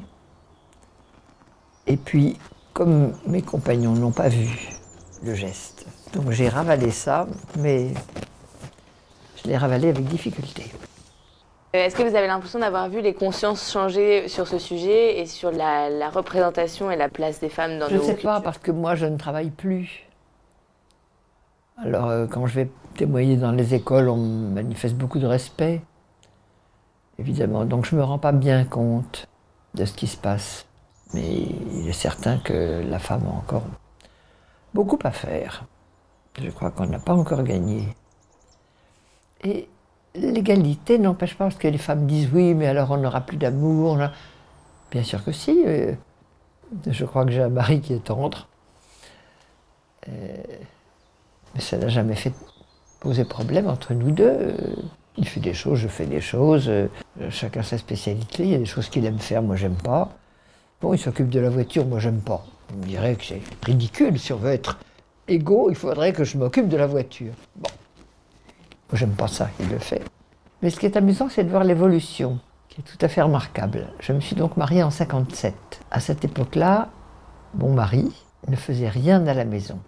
Et 1.88 1.98
puis, 1.98 2.38
comme 2.74 3.14
mes 3.26 3.42
compagnons 3.42 3.94
n'ont 3.94 4.12
pas 4.12 4.30
vu 4.30 4.70
le 5.24 5.34
geste, 5.34 5.88
donc 6.14 6.30
j'ai 6.30 6.48
ravalé 6.48 6.92
ça, 6.92 7.26
mais 7.58 7.92
je 9.36 9.50
l'ai 9.50 9.58
ravalé 9.58 9.90
avec 9.90 10.06
difficulté. 10.06 10.72
Euh, 11.76 11.86
est-ce 11.86 11.96
que 11.96 12.02
vous 12.02 12.16
avez 12.16 12.26
l'impression 12.26 12.60
d'avoir 12.60 12.90
vu 12.90 13.02
les 13.02 13.14
consciences 13.14 13.72
changer 13.72 14.28
sur 14.28 14.48
ce 14.48 14.58
sujet 14.58 15.20
et 15.20 15.28
sur 15.28 15.52
la, 15.52 16.10
représentation 16.10 16.90
et 16.90 16.96
la 16.96 17.10
place 17.10 17.40
des 17.40 17.50
femmes 17.50 17.78
dans 17.78 17.88
je 17.88 17.96
nos 17.96 18.04
Je 18.04 18.12
ne 18.12 18.16
sais 18.16 18.22
pas, 18.22 18.42
parce 18.42 18.58
que 18.58 18.72
moi, 18.72 18.96
je 18.96 19.06
ne 19.06 19.18
travaille 19.18 19.52
plus. 19.52 20.08
Alors, 21.78 22.08
euh, 22.08 22.26
quand 22.26 22.48
je 22.48 22.56
vais 22.56 22.72
témoigner 22.96 23.38
dans 23.38 23.52
les 23.52 23.76
écoles, 23.76 24.10
on 24.10 24.18
manifeste 24.18 24.96
beaucoup 24.96 25.20
de 25.20 25.28
respect, 25.28 25.82
évidemment. 27.20 27.66
Donc, 27.66 27.86
je 27.86 27.96
ne 27.96 28.00
me 28.02 28.06
rends 28.06 28.18
pas 28.18 28.32
bien 28.32 28.66
compte 28.66 29.28
de 29.76 29.86
ce 29.86 29.94
qui 29.94 30.08
se 30.08 30.18
passe. 30.18 30.66
Mais 31.14 31.24
il 31.24 31.88
est 31.88 31.94
certain 31.94 32.38
que 32.38 32.84
la 32.88 33.00
femme 33.00 33.24
a 33.28 33.38
encore 33.38 33.64
beaucoup 34.74 35.00
à 35.04 35.12
faire. 35.12 35.66
Je 36.42 36.50
crois 36.50 36.72
qu'on 36.72 36.88
n'a 36.88 37.00
pas 37.00 37.14
encore 37.14 37.44
gagné. 37.44 37.88
Et 39.44 39.68
l'égalité 40.20 41.00
n'empêche 41.00 41.36
pas, 41.36 41.46
parce 41.46 41.56
que 41.56 41.68
les 41.68 41.78
femmes 41.78 42.06
disent 42.06 42.30
oui, 42.34 42.54
mais 42.54 42.68
alors 42.68 42.92
on 42.92 42.98
n'aura 42.98 43.22
plus 43.22 43.38
d'amour. 43.38 43.98
Bien 44.92 45.04
sûr 45.04 45.24
que 45.24 45.32
si. 45.32 45.64
Euh, 45.66 45.94
je 46.88 47.06
crois 47.06 47.26
que 47.26 47.32
j'ai 47.32 47.42
un 47.42 47.50
mari 47.50 47.82
qui 47.82 47.94
est 47.94 48.04
tendre. 48.04 48.48
Euh, 50.08 50.12
mais 51.56 51.62
ça 51.62 51.78
n'a 51.78 51.90
jamais 51.90 52.16
fait 52.16 52.34
poser 53.00 53.26
problème 53.26 53.68
entre 53.68 53.94
nous 53.94 54.12
deux. 54.12 54.56
Il 55.18 55.28
fait 55.28 55.40
des 55.40 55.54
choses, 55.54 55.80
je 55.80 55.88
fais 55.88 56.06
des 56.06 56.22
choses. 56.22 56.70
Euh, 56.70 56.88
chacun 57.30 57.64
sa 57.64 57.78
spécialité. 57.78 58.44
Il 58.44 58.50
y 58.50 58.56
a 58.56 58.60
des 58.60 58.66
choses 58.66 58.90
qu'il 58.90 59.06
aime 59.06 59.20
faire, 59.20 59.42
moi 59.42 59.56
j'aime 59.56 59.76
pas. 59.76 60.10
Bon, 60.82 60.94
il 60.94 61.00
s'occupe 61.00 61.30
de 61.30 61.40
la 61.40 61.50
voiture, 61.50 61.86
moi 61.86 62.00
j'aime 62.00 62.22
pas. 62.22 62.46
On 62.72 62.86
me 62.86 63.16
que 63.16 63.26
c'est 63.26 63.42
ridicule. 63.66 64.18
Si 64.20 64.32
on 64.32 64.38
veut 64.38 64.52
être 64.52 64.80
égaux, 65.28 65.70
il 65.70 65.76
faudrait 65.76 66.14
que 66.14 66.24
je 66.24 66.38
m'occupe 66.38 66.70
de 66.70 66.78
la 66.78 66.88
voiture. 66.88 67.34
J'aime 68.94 69.12
pas 69.12 69.28
ça, 69.28 69.50
il 69.60 69.70
le 69.70 69.80
fait. 69.80 70.02
Mais 70.62 70.70
ce 70.70 70.80
qui 70.80 70.86
est 70.86 70.98
amusant, 70.98 71.30
c'est 71.30 71.44
de 71.44 71.50
voir 71.50 71.64
l'évolution 71.64 72.40
qui 72.70 72.82
est 72.82 72.84
tout 72.84 73.04
à 73.04 73.08
fait 73.08 73.22
remarquable. 73.22 73.88
Je 74.00 74.14
me 74.14 74.20
suis 74.20 74.36
donc 74.36 74.58
mariée 74.58 74.84
en 74.84 74.92
57. 74.92 75.54
À 75.92 76.00
cette 76.00 76.24
époque-là, 76.26 76.90
mon 77.56 77.74
mari 77.74 78.12
ne 78.48 78.56
faisait 78.56 78.90
rien 78.90 79.26
à 79.28 79.34
la 79.34 79.46
maison, 79.46 79.80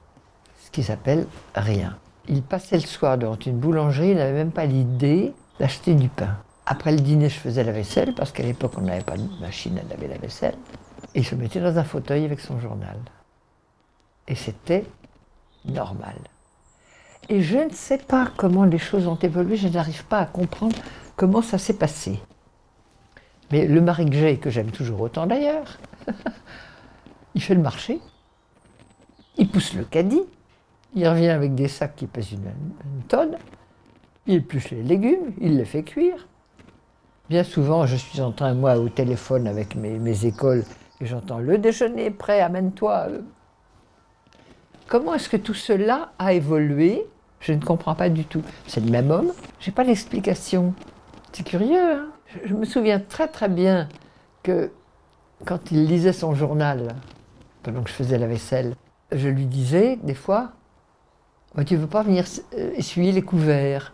ce 0.64 0.72
qui 0.72 0.84
s'appelle 0.84 1.28
rien. 1.56 1.98
Il 2.28 2.42
passait 2.42 2.78
le 2.78 2.86
soir 2.86 3.18
devant 3.18 3.38
une 3.38 3.58
boulangerie, 3.58 4.12
il 4.12 4.18
n'avait 4.18 4.34
même 4.34 4.52
pas 4.52 4.66
l'idée 4.66 5.34
d'acheter 5.60 5.96
du 5.96 6.10
pain. 6.10 6.38
Après 6.66 6.92
le 6.92 7.00
dîner, 7.00 7.30
je 7.30 7.40
faisais 7.40 7.64
la 7.64 7.72
vaisselle, 7.72 8.14
parce 8.14 8.32
qu'à 8.32 8.44
l'époque, 8.44 8.74
on 8.78 8.82
n'avait 8.82 9.04
pas 9.04 9.18
de 9.18 9.28
machine 9.42 9.78
à 9.78 9.84
laver 9.90 10.08
la 10.08 10.18
vaisselle. 10.18 10.56
Et 11.16 11.20
il 11.20 11.26
se 11.26 11.36
mettait 11.36 11.60
dans 11.60 11.78
un 11.78 11.84
fauteuil 11.84 12.24
avec 12.26 12.40
son 12.40 12.60
journal. 12.60 12.98
Et 14.28 14.36
c'était 14.36 14.86
normal. 15.66 16.16
Et 17.30 17.42
je 17.42 17.58
ne 17.58 17.70
sais 17.70 17.98
pas 17.98 18.30
comment 18.36 18.66
les 18.66 18.78
choses 18.78 19.08
ont 19.08 19.16
évolué, 19.16 19.56
je 19.56 19.68
n'arrive 19.68 20.06
pas 20.06 20.20
à 20.20 20.26
comprendre 20.26 20.76
comment 21.16 21.42
ça 21.42 21.58
s'est 21.58 21.78
passé. 21.78 22.20
Mais 23.52 23.68
le 23.68 23.82
mari 23.82 24.06
que 24.10 24.16
j'ai, 24.16 24.38
que 24.38 24.50
j'aime 24.50 24.72
toujours 24.72 25.02
autant 25.02 25.28
d'ailleurs, 25.28 25.78
il 27.36 27.42
fait 27.42 27.56
le 27.56 27.62
marché, 27.62 28.00
il 29.38 29.50
pousse 29.50 29.74
le 29.74 29.84
caddie, 29.84 30.24
il 30.94 31.08
revient 31.08 31.30
avec 31.30 31.56
des 31.56 31.68
sacs 31.68 31.96
qui 31.96 32.08
pèsent 32.08 32.34
une, 32.34 32.52
tonne, 33.08 33.38
il 34.28 34.36
épluche 34.36 34.72
les 34.72 34.84
légumes, 34.84 35.34
il 35.40 35.58
les 35.58 35.66
fait 35.66 35.84
cuire. 35.84 36.28
Bien 37.30 37.44
souvent, 37.44 37.86
je 37.86 37.96
suis 37.96 38.20
en 38.20 38.32
train, 38.32 38.54
moi, 38.54 38.78
au 38.78 38.90
téléphone 38.90 39.48
avec 39.48 39.76
mes, 39.76 40.26
écoles, 40.26 40.64
et 41.00 41.06
j'entends 41.06 41.40
le 41.40 41.58
déjeuner 41.58 42.12
prêt, 42.12 42.42
amène-toi. 42.42 43.08
Comment 44.92 45.14
est-ce 45.14 45.30
que 45.30 45.38
tout 45.38 45.54
cela 45.54 46.12
a 46.20 46.34
évolué? 46.34 47.08
Je 47.40 47.54
ne 47.54 47.64
comprends 47.64 47.96
pas 47.96 48.10
du 48.10 48.26
tout. 48.26 48.44
C'est 48.68 48.84
le 48.84 48.92
même 48.92 49.10
homme, 49.10 49.32
je 49.62 49.70
n'ai 49.70 49.74
pas 49.74 49.86
l'explication. 49.86 50.74
C'est 51.32 51.46
curieux, 51.46 51.94
hein? 51.94 52.08
Je 52.44 52.54
me 52.54 52.66
souviens 52.66 53.00
très 53.00 53.30
très 53.30 53.48
bien 53.48 53.88
que 54.44 54.70
quand 55.46 55.72
il 55.72 55.86
lisait 55.86 56.12
son 56.12 56.36
journal, 56.36 56.94
pendant 57.64 57.84
que 57.84 57.90
je 57.90 57.94
faisais 57.94 58.18
la 58.18 58.28
vaisselle, 58.28 58.76
je 59.14 59.30
lui 59.30 59.46
disais 59.46 59.98
des 60.04 60.14
fois 60.14 60.52
Tu 61.58 61.64
Tu 61.64 61.78
veux 61.78 61.88
pas 61.88 62.04
venir 62.04 62.26
euh, 62.58 62.74
essuyer 62.76 63.14
les 63.14 63.22
couverts? 63.22 63.94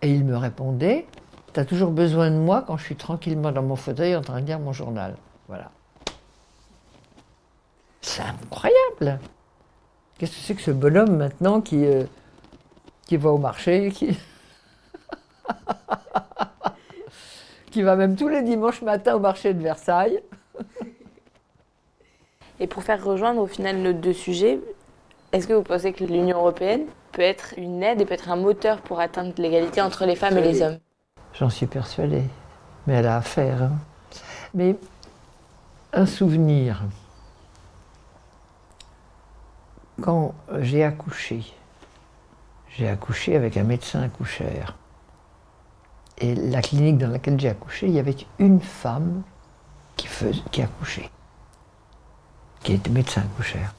Et 0.00 0.14
il 0.14 0.24
me 0.24 0.36
répondait 0.36 1.08
Tu 1.54 1.58
as 1.58 1.64
toujours 1.64 1.90
besoin 1.90 2.30
de 2.30 2.36
moi 2.36 2.62
quand 2.64 2.76
je 2.76 2.84
suis 2.84 2.96
tranquillement 2.96 3.50
dans 3.50 3.64
mon 3.64 3.74
fauteuil 3.74 4.14
en 4.14 4.22
train 4.22 4.42
de 4.42 4.46
lire 4.46 4.60
mon 4.60 4.72
journal. 4.72 5.16
Voilà. 5.48 5.72
C'est 8.00 8.22
incroyable 8.22 9.18
Qu'est-ce 10.20 10.32
que 10.32 10.42
c'est 10.42 10.54
que 10.54 10.60
ce 10.60 10.70
bonhomme 10.70 11.16
maintenant 11.16 11.62
qui, 11.62 11.86
euh, 11.86 12.04
qui 13.06 13.16
va 13.16 13.30
au 13.30 13.38
marché, 13.38 13.90
qui... 13.90 14.18
qui 17.70 17.80
va 17.80 17.96
même 17.96 18.16
tous 18.16 18.28
les 18.28 18.42
dimanches 18.42 18.82
matin 18.82 19.14
au 19.14 19.18
marché 19.18 19.54
de 19.54 19.62
Versailles? 19.62 20.20
Et 22.60 22.66
pour 22.66 22.82
faire 22.82 23.02
rejoindre 23.02 23.40
au 23.40 23.46
final 23.46 23.78
nos 23.78 23.94
deux 23.94 24.12
sujets, 24.12 24.60
est-ce 25.32 25.46
que 25.46 25.54
vous 25.54 25.62
pensez 25.62 25.94
que 25.94 26.04
l'Union 26.04 26.36
européenne 26.36 26.84
peut 27.12 27.22
être 27.22 27.54
une 27.56 27.82
aide 27.82 28.02
et 28.02 28.04
peut 28.04 28.12
être 28.12 28.28
un 28.28 28.36
moteur 28.36 28.82
pour 28.82 29.00
atteindre 29.00 29.32
l'égalité 29.38 29.80
entre 29.80 30.04
les 30.04 30.16
femmes 30.16 30.36
et 30.36 30.42
les 30.42 30.60
hommes? 30.60 30.76
J'en 31.32 31.48
suis 31.48 31.66
persuadée. 31.66 32.24
Mais 32.86 32.92
elle 32.92 33.06
a 33.06 33.16
à 33.16 33.22
faire. 33.22 33.62
Hein. 33.62 33.72
Mais 34.52 34.76
un 35.94 36.04
souvenir 36.04 36.82
quand 40.00 40.34
j'ai 40.58 40.84
accouché, 40.84 41.44
j'ai 42.76 42.88
accouché 42.88 43.36
avec 43.36 43.56
un 43.56 43.64
médecin 43.64 44.02
accoucheur. 44.02 44.76
Et 46.18 46.34
la 46.34 46.60
clinique 46.60 46.98
dans 46.98 47.08
laquelle 47.08 47.38
j'ai 47.40 47.48
accouché, 47.48 47.86
il 47.86 47.94
y 47.94 47.98
avait 47.98 48.16
une 48.38 48.60
femme 48.60 49.22
qui, 49.96 50.62
accouchait, 50.62 51.10
qui 52.62 52.72
était 52.72 52.90
médecin 52.90 53.22
accoucheur. 53.22 53.74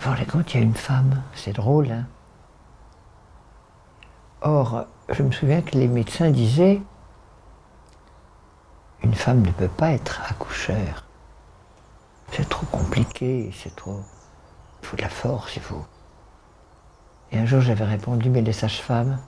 Vous 0.00 0.10
vous 0.10 0.16
rendez 0.16 0.26
compte, 0.26 0.52
il 0.52 0.60
y 0.60 0.60
a 0.60 0.64
une 0.64 0.74
femme, 0.74 1.22
c'est 1.34 1.52
drôle, 1.52 1.90
hein 1.90 2.06
Or, 4.42 4.84
je 5.08 5.22
me 5.22 5.32
souviens 5.32 5.62
que 5.62 5.78
les 5.78 5.88
médecins 5.88 6.30
disaient, 6.30 6.82
une 9.02 9.14
femme 9.14 9.40
ne 9.42 9.50
peut 9.50 9.68
pas 9.68 9.92
être 9.92 10.20
accoucheur. 10.30 11.04
C'est 12.32 12.48
trop 12.48 12.66
compliqué, 12.66 13.50
c'est 13.54 13.74
trop... 13.74 14.00
De 14.96 15.02
la 15.02 15.08
force, 15.08 15.56
il 15.56 15.62
faut. 15.62 15.84
Et 17.32 17.38
un 17.38 17.46
jour, 17.46 17.60
j'avais 17.60 17.84
répondu, 17.84 18.30
mais 18.30 18.42
les 18.42 18.52
sages-femmes, 18.52 19.18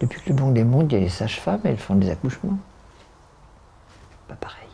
depuis 0.00 0.22
que 0.22 0.30
le 0.30 0.36
monde 0.36 0.56
est 0.56 0.64
monde, 0.64 0.90
il 0.90 0.94
y 0.94 0.98
a 0.98 1.00
les 1.00 1.10
sages-femmes, 1.10 1.60
elles 1.64 1.76
font 1.76 1.94
des 1.94 2.08
accouchements. 2.10 2.56
Pas 4.26 4.36
pareil. 4.36 4.68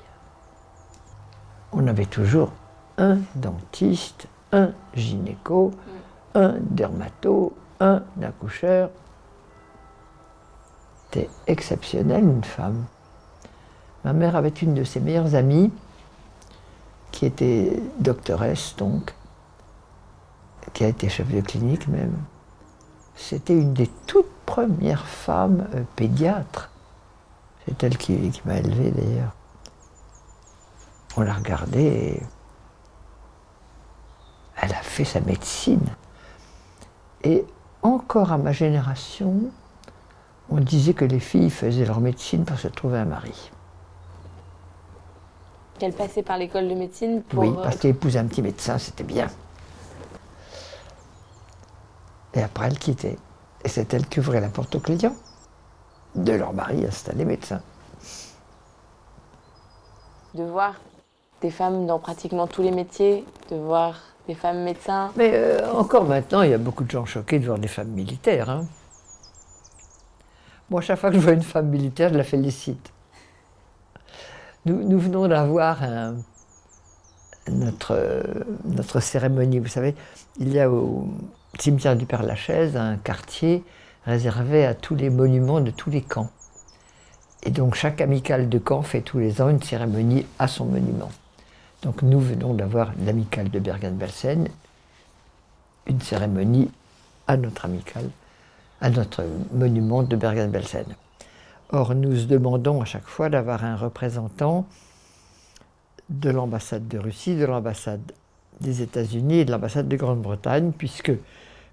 On 1.72 1.86
avait 1.88 2.06
toujours 2.06 2.52
un 2.98 3.18
dentiste, 3.34 4.28
un 4.52 4.72
gynéco, 4.94 5.72
un 6.34 6.54
dermato, 6.60 7.56
un 7.80 8.02
accoucheur. 8.22 8.90
C'était 11.04 11.28
exceptionnel, 11.48 12.22
une 12.22 12.44
femme. 12.44 12.84
Ma 14.04 14.12
mère 14.12 14.36
avait 14.36 14.48
une 14.50 14.74
de 14.74 14.84
ses 14.84 15.00
meilleures 15.00 15.34
amies 15.34 15.72
qui 17.20 17.26
était 17.26 17.82
doctoresse 17.98 18.74
donc, 18.78 19.14
qui 20.72 20.84
a 20.84 20.88
été 20.88 21.10
chef 21.10 21.28
de 21.28 21.42
clinique 21.42 21.86
même. 21.86 22.16
C'était 23.14 23.52
une 23.52 23.74
des 23.74 23.88
toutes 24.06 24.32
premières 24.46 25.06
femmes 25.06 25.68
euh, 25.74 25.82
pédiatres. 25.96 26.70
C'est 27.66 27.84
elle 27.84 27.98
qui, 27.98 28.32
m'a 28.46 28.56
élevé 28.56 28.90
d'ailleurs. 28.92 29.34
On 31.18 31.20
l'a 31.20 31.34
regardée 31.34 31.84
et 31.84 32.22
elle 34.56 34.72
a 34.72 34.82
fait 34.82 35.04
sa 35.04 35.20
médecine. 35.20 35.94
Et 37.22 37.44
encore 37.82 38.32
à 38.32 38.38
ma 38.38 38.52
génération, 38.52 39.50
on 40.48 40.58
disait 40.58 40.94
que 40.94 41.04
les 41.04 41.20
filles 41.20 41.50
faisaient 41.50 41.84
leur 41.84 42.00
médecine 42.00 42.46
pour 42.46 42.58
se 42.58 42.68
trouver 42.68 42.96
un 42.96 43.04
mari. 43.04 43.50
Qu'elle 45.80 45.94
passait 45.94 46.22
par 46.22 46.36
l'école 46.36 46.68
de 46.68 46.74
médecine 46.74 47.22
pour... 47.22 47.40
Oui, 47.40 47.54
parce 47.54 47.76
qu'elle 47.76 47.92
épousait 47.92 48.18
un 48.18 48.26
petit 48.26 48.42
médecin, 48.42 48.76
c'était 48.76 49.02
bien. 49.02 49.28
Et 52.34 52.42
après, 52.42 52.66
elle 52.66 52.78
quittait. 52.78 53.16
Et 53.64 53.68
c'est 53.70 53.94
elle 53.94 54.06
qui 54.06 54.20
ouvrait 54.20 54.42
la 54.42 54.50
porte 54.50 54.74
aux 54.74 54.80
clients 54.80 55.16
de 56.14 56.32
leur 56.32 56.52
mari 56.52 56.84
installé 56.84 57.24
médecin. 57.24 57.62
De 60.34 60.44
voir 60.44 60.74
des 61.40 61.50
femmes 61.50 61.86
dans 61.86 61.98
pratiquement 61.98 62.46
tous 62.46 62.60
les 62.60 62.72
métiers, 62.72 63.24
de 63.50 63.56
voir 63.56 63.96
des 64.28 64.34
femmes 64.34 64.62
médecins. 64.62 65.10
Mais 65.16 65.32
euh, 65.32 65.72
encore 65.72 66.04
maintenant, 66.04 66.42
il 66.42 66.50
y 66.50 66.54
a 66.54 66.58
beaucoup 66.58 66.84
de 66.84 66.90
gens 66.90 67.06
choqués 67.06 67.38
de 67.38 67.46
voir 67.46 67.58
des 67.58 67.68
femmes 67.68 67.88
militaires. 67.88 68.50
Hein. 68.50 68.66
Moi, 70.68 70.82
chaque 70.82 70.98
fois 70.98 71.08
que 71.08 71.16
je 71.16 71.20
vois 71.22 71.32
une 71.32 71.42
femme 71.42 71.68
militaire, 71.68 72.10
je 72.12 72.18
la 72.18 72.24
félicite. 72.24 72.92
Nous, 74.66 74.98
venons 74.98 75.26
d'avoir 75.26 75.78
notre, 77.50 78.22
notre 78.66 79.00
cérémonie. 79.00 79.58
Vous 79.58 79.68
savez, 79.68 79.94
il 80.38 80.52
y 80.52 80.60
a 80.60 80.70
au 80.70 81.08
cimetière 81.58 81.96
du 81.96 82.04
Père-Lachaise 82.04 82.76
un 82.76 82.96
quartier 82.96 83.64
réservé 84.04 84.66
à 84.66 84.74
tous 84.74 84.94
les 84.94 85.10
monuments 85.10 85.60
de 85.60 85.70
tous 85.70 85.90
les 85.90 86.02
camps. 86.02 86.30
Et 87.42 87.50
donc 87.50 87.74
chaque 87.74 88.00
amicale 88.00 88.48
de 88.48 88.58
camp 88.58 88.82
fait 88.82 89.00
tous 89.00 89.18
les 89.18 89.40
ans 89.40 89.48
une 89.48 89.62
cérémonie 89.62 90.26
à 90.38 90.46
son 90.46 90.66
monument. 90.66 91.10
Donc 91.82 92.02
nous 92.02 92.20
venons 92.20 92.52
d'avoir 92.52 92.92
l'amicale 93.04 93.50
de 93.50 93.58
Bergen-Belsen, 93.58 94.48
une 95.86 96.00
cérémonie 96.00 96.70
à 97.26 97.38
notre 97.38 97.64
amicale, 97.64 98.10
à 98.82 98.90
notre 98.90 99.24
monument 99.52 100.02
de 100.02 100.16
Bergen-Belsen. 100.16 100.84
Or, 101.72 101.94
nous 101.94 102.26
demandons 102.26 102.82
à 102.82 102.84
chaque 102.84 103.06
fois 103.06 103.28
d'avoir 103.28 103.64
un 103.64 103.76
représentant 103.76 104.66
de 106.08 106.28
l'ambassade 106.30 106.88
de 106.88 106.98
Russie, 106.98 107.36
de 107.36 107.44
l'ambassade 107.44 108.12
des 108.60 108.82
États-Unis 108.82 109.38
et 109.38 109.44
de 109.44 109.52
l'ambassade 109.52 109.88
de 109.88 109.96
Grande-Bretagne, 109.96 110.72
puisque 110.76 111.12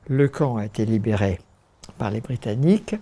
le 0.07 0.27
camp 0.27 0.57
a 0.57 0.65
été 0.65 0.85
libéré 0.85 1.39
par 1.97 2.11
les 2.11 2.21
Britanniques 2.21 2.95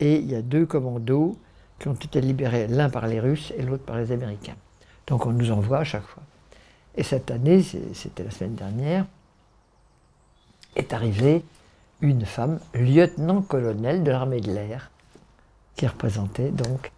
et 0.00 0.16
il 0.16 0.30
y 0.30 0.34
a 0.34 0.40
deux 0.40 0.64
commandos 0.64 1.36
qui 1.78 1.88
ont 1.88 1.94
été 1.94 2.22
libérés, 2.22 2.68
l'un 2.68 2.88
par 2.88 3.06
les 3.06 3.20
Russes 3.20 3.52
et 3.58 3.62
l'autre 3.62 3.84
par 3.84 3.98
les 3.98 4.10
Américains. 4.10 4.56
Donc 5.06 5.26
on 5.26 5.32
nous 5.32 5.50
envoie 5.50 5.80
à 5.80 5.84
chaque 5.84 6.06
fois. 6.06 6.22
Et 6.96 7.02
cette 7.02 7.30
année, 7.30 7.62
c'était 7.92 8.24
la 8.24 8.30
semaine 8.30 8.54
dernière, 8.54 9.04
est 10.74 10.92
arrivée 10.94 11.44
une 12.00 12.24
femme, 12.24 12.60
lieutenant-colonel 12.74 14.02
de 14.02 14.10
l'armée 14.10 14.40
de 14.40 14.52
l'air, 14.52 14.90
qui 15.76 15.86
représentait 15.86 16.50
donc 16.50 16.92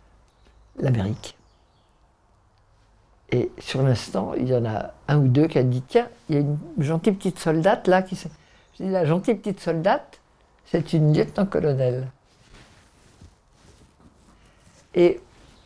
l'Amérique. 0.78 1.36
Et 3.30 3.50
sur 3.58 3.82
l'instant, 3.82 4.34
il 4.34 4.48
y 4.48 4.54
en 4.54 4.64
a 4.64 4.92
un 5.08 5.18
ou 5.18 5.28
deux 5.28 5.48
qui 5.48 5.58
a 5.58 5.62
dit 5.62 5.82
Tiens, 5.82 6.08
il 6.28 6.34
y 6.34 6.38
a 6.38 6.40
une 6.42 6.58
gentille 6.78 7.12
petite 7.12 7.38
soldate 7.38 7.88
là 7.88 8.02
qui 8.02 8.14
s'est. 8.14 8.30
Je 8.78 8.84
dis 8.84 8.90
La 8.90 9.04
gentille 9.04 9.34
petite 9.34 9.60
soldate, 9.60 10.20
c'est 10.66 10.92
une 10.92 11.16
lieutenant-colonel. 11.16 12.08
Et 14.94 15.20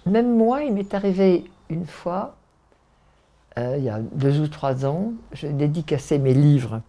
même 0.06 0.36
moi, 0.36 0.62
il 0.62 0.72
m'est 0.72 0.94
arrivé 0.94 1.44
une 1.68 1.86
fois, 1.86 2.34
euh, 3.58 3.76
il 3.78 3.84
y 3.84 3.90
a 3.90 4.00
deux 4.00 4.40
ou 4.40 4.48
trois 4.48 4.86
ans, 4.86 5.12
je 5.32 5.46
dédicassais 5.46 6.18
mes 6.18 6.34
livres 6.34 6.80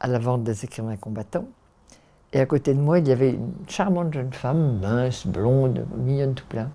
à 0.00 0.08
la 0.08 0.18
vente 0.18 0.44
des 0.44 0.64
écrivains 0.64 0.96
combattants. 0.96 1.46
Et 2.34 2.40
à 2.40 2.46
côté 2.46 2.74
de 2.74 2.80
moi, 2.80 2.98
il 2.98 3.06
y 3.06 3.12
avait 3.12 3.30
une 3.30 3.52
charmante 3.68 4.12
jeune 4.12 4.32
femme, 4.32 4.80
mince, 4.80 5.24
blonde, 5.24 5.86
mignonne 5.96 6.34
tout 6.34 6.46
plein. 6.46 6.68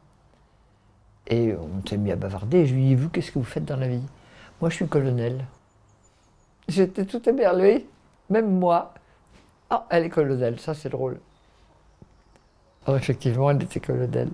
Et 1.28 1.54
on 1.54 1.86
s'est 1.86 1.98
mis 1.98 2.12
à 2.14 2.16
bavarder. 2.16 2.66
Je 2.66 2.74
lui 2.74 2.86
ai 2.86 2.88
dit 2.88 2.96
Vous, 2.96 3.10
qu'est-ce 3.10 3.32
que 3.32 3.40
vous 3.40 3.46
faites 3.46 3.66
dans 3.66 3.76
la 3.76 3.90
vie? 3.90 4.02
Moi, 4.62 4.70
je 4.70 4.76
suis 4.76 4.88
colonel. 4.88 5.46
J'étais 6.70 7.06
tout 7.06 7.28
émerveillée, 7.28 7.88
même 8.30 8.50
moi. 8.58 8.94
Ah, 9.70 9.86
elle 9.90 10.06
est 10.06 10.10
colonel, 10.10 10.60
ça 10.60 10.74
c'est 10.74 10.90
drôle. 10.90 11.20
Oh, 12.88 12.96
effectivement, 12.96 13.52
elle 13.52 13.62
était 13.62 13.82
colonel. 13.82 14.30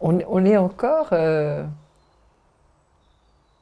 On, 0.00 0.44
est 0.44 0.56
encore. 0.56 1.08
euh, 1.12 1.64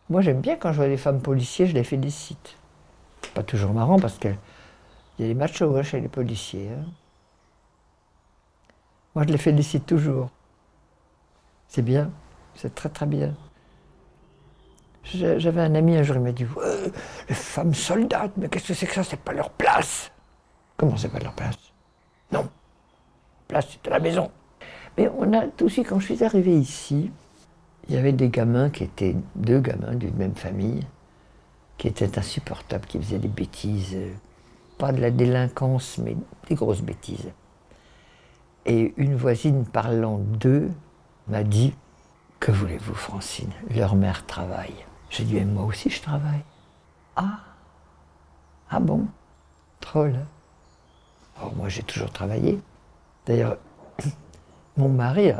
Moi, 0.09 0.23
j'aime 0.23 0.41
bien 0.41 0.57
quand 0.57 0.71
je 0.73 0.77
vois 0.77 0.87
les 0.87 0.97
femmes 0.97 1.21
policiers, 1.21 1.67
je 1.67 1.75
les 1.75 1.85
félicite. 1.85 2.57
Pas 3.35 3.43
toujours 3.43 3.75
marrant 3.75 3.99
parce 3.99 4.19
qu'il 5.21 5.29
y 5.29 5.31
a 5.31 5.35
des 5.35 5.39
machos 5.39 5.77
hein, 5.77 5.83
chez 5.83 6.01
les 6.01 6.09
policiers. 6.09 6.71
hein. 6.71 6.87
Moi, 9.15 9.27
je 9.27 9.33
les 9.33 9.39
félicite 9.39 9.85
toujours. 9.85 10.31
C'est 11.69 11.83
bien, 11.83 12.11
c'est 12.55 12.75
très 12.75 12.89
très 12.89 13.05
bien. 13.05 13.35
J'avais 15.05 15.61
un 15.61 15.75
ami 15.75 15.97
un 15.97 16.03
jour, 16.03 16.17
il 16.17 16.23
m'a 16.23 16.33
dit 16.33 16.47
Les 17.29 17.35
femmes 17.35 17.75
soldates, 17.75 18.33
mais 18.39 18.49
qu'est-ce 18.49 18.69
que 18.69 18.75
c'est 18.75 18.87
que 18.87 18.95
ça? 18.95 19.05
C'est 19.05 19.21
pas 19.21 19.33
leur 19.33 19.51
place 19.51 20.11
Comment 20.79 20.97
c'est 20.97 21.09
pas 21.11 21.19
leur 21.19 21.35
place? 21.35 21.57
Non. 22.33 22.49
Place, 23.47 23.67
c'est 23.71 23.89
à 23.89 23.91
la 23.91 24.01
maison. 24.01 24.31
Mais 24.97 25.11
on 25.19 25.33
a 25.35 25.45
aussi, 25.63 25.83
quand 25.83 25.99
je 26.01 26.15
suis 26.15 26.25
arrivé 26.25 26.57
ici, 26.59 27.11
il 27.89 27.95
y 27.95 27.99
avait 27.99 28.13
des 28.13 28.31
gamins 28.31 28.71
qui 28.71 28.85
étaient 28.85 29.17
deux 29.35 29.61
gamins 29.61 29.95
d'une 29.95 30.17
même 30.17 30.35
famille, 30.35 30.87
qui 31.77 31.89
étaient 31.89 32.19
insupportables, 32.19 32.87
qui 32.87 32.99
faisaient 32.99 33.19
des 33.19 33.29
bêtises, 33.29 33.95
euh, 33.95 34.13
pas 34.81 34.93
de 34.93 35.01
la 35.01 35.11
délinquance, 35.11 35.99
mais 35.99 36.17
des 36.49 36.55
grosses 36.55 36.81
bêtises. 36.81 37.31
Et 38.65 38.95
une 38.97 39.15
voisine 39.15 39.67
parlant 39.67 40.19
d'eux 40.19 40.71
m'a 41.29 41.45
dit 41.45 41.75
Que 42.41 42.51
voulez-vous, 42.51 42.95
Francine? 42.95 43.53
Leur 43.69 43.95
mère 43.95 44.25
travaille. 44.25 44.75
J'ai 45.11 45.25
dit 45.25 45.39
moi 45.45 45.65
aussi, 45.65 45.91
je 45.91 46.01
travaille. 46.01 46.43
Ah 47.15 47.41
Ah 48.71 48.81
bon? 48.81 49.07
Hein 49.95 50.13
Alors, 51.37 51.55
moi, 51.57 51.69
j'ai 51.69 51.83
toujours 51.83 52.11
travaillé. 52.11 52.59
D'ailleurs, 53.27 53.59
mon 54.77 54.89
mari 54.89 55.33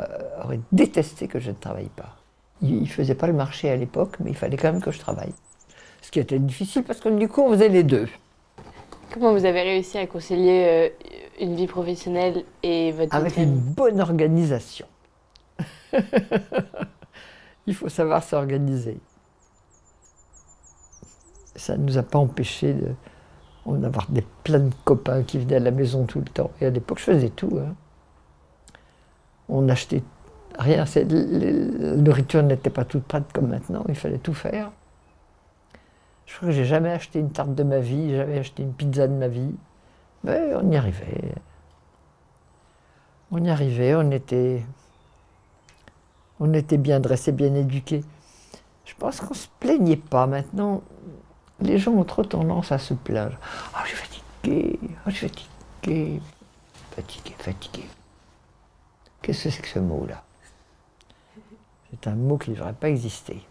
aurait 0.43 0.59
détesté 0.71 1.27
que 1.27 1.39
je 1.39 1.49
ne 1.49 1.55
travaille 1.55 1.89
pas. 1.89 2.17
Il 2.61 2.81
ne 2.81 2.85
faisait 2.85 3.15
pas 3.15 3.27
le 3.27 3.33
marché 3.33 3.71
à 3.71 3.75
l'époque, 3.75 4.17
mais 4.19 4.29
il 4.31 4.37
fallait 4.37 4.57
quand 4.57 4.71
même 4.71 4.81
que 4.81 4.91
je 4.91 4.99
travaille. 4.99 5.33
Ce 6.01 6.11
qui 6.11 6.19
était 6.19 6.37
difficile 6.37 6.83
parce 6.83 6.99
que 6.99 7.09
du 7.09 7.27
coup, 7.27 7.41
on 7.41 7.51
faisait 7.51 7.69
les 7.69 7.83
deux. 7.83 8.07
Comment 9.13 9.33
vous 9.33 9.45
avez 9.45 9.61
réussi 9.61 9.97
à 9.97 10.07
concilier 10.07 10.65
euh, 10.67 10.89
une 11.39 11.55
vie 11.55 11.67
professionnelle 11.67 12.43
et 12.63 12.91
votre 12.93 13.13
Avec 13.15 13.35
une 13.37 13.57
bonne 13.57 13.99
organisation. 13.99 14.85
Il 17.67 17.75
faut 17.75 17.89
savoir 17.89 18.23
s'organiser. 18.23 18.97
Ça 21.55 21.75
ne 21.77 21.83
nous 21.83 21.97
a 21.97 22.03
pas 22.03 22.19
empêché 22.19 22.73
de, 22.73 22.95
d'avoir 23.77 24.09
des, 24.09 24.23
plein 24.43 24.59
de 24.59 24.73
copains 24.85 25.23
qui 25.23 25.37
venaient 25.39 25.57
à 25.57 25.59
la 25.59 25.71
maison 25.71 26.05
tout 26.05 26.19
le 26.19 26.25
temps. 26.25 26.51
Et 26.61 26.65
à 26.65 26.69
l'époque, 26.69 26.99
je 26.99 27.03
faisais 27.03 27.29
tout. 27.29 27.59
hein. 27.61 27.75
On 29.49 29.61
n'achetait 29.61 30.03
rien. 30.57 30.85
La 30.95 31.95
nourriture 31.97 32.43
n'était 32.43 32.69
pas 32.69 32.85
toute 32.85 33.03
prête 33.03 33.31
comme 33.33 33.49
maintenant. 33.49 33.83
Il 33.89 33.95
fallait 33.95 34.17
tout 34.19 34.33
faire. 34.33 34.71
Je 36.31 36.37
crois 36.37 36.47
que 36.47 36.55
j'ai 36.55 36.65
jamais 36.65 36.91
acheté 36.91 37.19
une 37.19 37.29
tarte 37.29 37.53
de 37.55 37.63
ma 37.63 37.79
vie, 37.79 38.15
jamais 38.15 38.39
acheté 38.39 38.63
une 38.63 38.73
pizza 38.73 39.05
de 39.05 39.13
ma 39.13 39.27
vie. 39.27 39.53
Mais 40.23 40.55
on 40.55 40.71
y 40.71 40.77
arrivait. 40.77 41.35
On 43.31 43.43
y 43.43 43.49
arrivait, 43.49 43.95
on 43.95 44.09
était, 44.11 44.63
on 46.39 46.53
était 46.53 46.77
bien 46.77 47.01
dressés, 47.01 47.33
bien 47.33 47.53
éduqués. 47.53 48.05
Je 48.85 48.93
pense 48.95 49.19
qu'on 49.19 49.31
ne 49.31 49.39
se 49.39 49.49
plaignait 49.59 49.97
pas. 49.97 50.25
Maintenant, 50.25 50.81
les 51.59 51.77
gens 51.77 51.91
ont 51.91 52.05
trop 52.05 52.23
tendance 52.23 52.71
à 52.71 52.77
se 52.77 52.93
plaindre. 52.93 53.37
Ah, 53.73 53.83
je 53.83 53.89
suis 53.89 53.97
fatigué, 53.97 54.79
ah, 55.05 55.09
je 55.09 55.15
suis 55.15 55.27
fatigué. 55.27 56.21
Fatigué, 56.91 57.35
fatigué. 57.39 57.89
Qu'est-ce 59.21 59.43
que 59.43 59.49
c'est 59.49 59.61
que 59.61 59.67
ce 59.67 59.79
mot-là? 59.79 60.23
C'est 61.89 62.07
un 62.07 62.15
mot 62.15 62.37
qui 62.37 62.51
ne 62.51 62.55
devrait 62.55 62.71
pas 62.71 62.89
exister. 62.89 63.45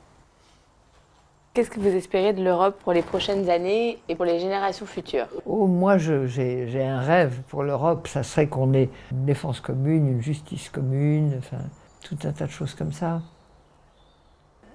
Qu'est-ce 1.52 1.70
que 1.70 1.80
vous 1.80 1.88
espérez 1.88 2.32
de 2.32 2.44
l'Europe 2.44 2.78
pour 2.84 2.92
les 2.92 3.02
prochaines 3.02 3.50
années 3.50 3.98
et 4.08 4.14
pour 4.14 4.24
les 4.24 4.38
générations 4.38 4.86
futures? 4.86 5.26
Oh, 5.46 5.66
moi, 5.66 5.98
j'ai 5.98 6.84
un 6.84 7.00
rêve 7.00 7.42
pour 7.48 7.64
l'Europe. 7.64 8.06
Ça 8.06 8.22
serait 8.22 8.46
qu'on 8.46 8.72
ait 8.72 8.88
une 9.10 9.24
défense 9.24 9.58
commune, 9.60 10.06
une 10.06 10.22
justice 10.22 10.68
commune, 10.68 11.34
enfin, 11.38 11.58
tout 12.04 12.16
un 12.22 12.30
tas 12.30 12.46
de 12.46 12.52
choses 12.52 12.74
comme 12.76 12.92
ça. 12.92 13.22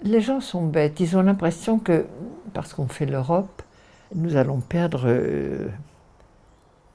Les 0.04 0.20
gens 0.20 0.42
sont 0.42 0.66
bêtes. 0.66 1.00
Ils 1.00 1.16
ont 1.16 1.22
l'impression 1.22 1.80
que, 1.80 2.08
parce 2.54 2.74
qu'on 2.74 2.88
fait 2.88 3.06
l'Europe, 3.06 3.62
nous 4.14 4.36
allons 4.36 4.60
perdre 4.60 5.08
euh, 5.08 5.70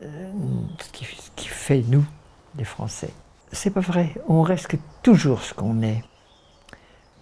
euh, 0.02 0.32
ce, 0.78 0.90
qui, 0.90 1.06
ce 1.06 1.30
qui 1.36 1.48
fait 1.48 1.82
nous, 1.88 2.04
les 2.58 2.64
Français. 2.64 3.14
C'est 3.50 3.70
pas 3.70 3.80
vrai. 3.80 4.12
On 4.28 4.42
reste 4.42 4.76
toujours 5.02 5.40
ce 5.40 5.54
qu'on 5.54 5.80
est. 5.80 6.04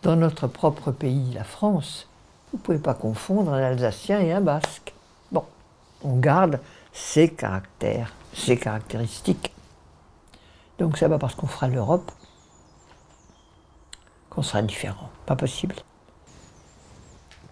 Dans 0.02 0.16
notre 0.16 0.48
propre 0.48 0.90
pays, 0.90 1.32
la 1.34 1.44
France, 1.44 2.08
vous 2.52 2.58
ne 2.58 2.62
pouvez 2.62 2.78
pas 2.78 2.94
confondre 2.94 3.52
un 3.52 3.62
Alsacien 3.62 4.20
et 4.20 4.32
un 4.32 4.40
Basque. 4.40 4.94
Bon, 5.30 5.44
on 6.02 6.16
garde 6.18 6.60
ses 6.92 7.28
caractères, 7.28 8.14
ses 8.32 8.56
caractéristiques. 8.56 9.52
Donc 10.78 10.96
c'est 10.96 11.08
pas 11.08 11.18
parce 11.18 11.34
qu'on 11.34 11.46
fera 11.46 11.68
l'Europe 11.68 12.10
qu'on 14.30 14.42
sera 14.42 14.62
différent. 14.62 15.10
Pas 15.26 15.36
possible. 15.36 15.74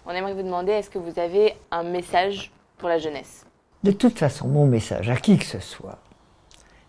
On 0.05 0.11
aimerait 0.11 0.33
vous 0.33 0.43
demander, 0.43 0.71
est-ce 0.71 0.89
que 0.89 0.99
vous 0.99 1.19
avez 1.19 1.55
un 1.69 1.83
message 1.83 2.51
pour 2.77 2.87
la 2.87 2.97
jeunesse? 2.97 3.45
De 3.83 3.91
toute 3.91 4.17
façon, 4.17 4.47
mon 4.47 4.65
message 4.65 5.09
à 5.09 5.17
qui 5.17 5.37
que 5.37 5.45
ce 5.45 5.59
soit, 5.59 5.97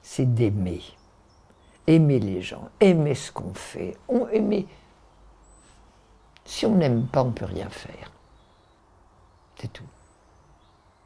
c'est 0.03 0.35
d'aimer. 0.35 0.83
Aimer 1.87 2.21
les 2.21 2.43
gens, 2.43 2.69
aimer 2.81 3.15
ce 3.15 3.33
qu'on 3.33 3.55
fait, 3.55 3.97
aimer. 4.33 4.67
Si 6.49 6.65
on 6.65 6.77
n'aime 6.77 7.07
pas, 7.07 7.23
on 7.23 7.27
ne 7.27 7.33
peut 7.33 7.45
rien 7.45 7.69
faire. 7.69 8.11
C'est 9.61 9.71
tout. 9.71 9.85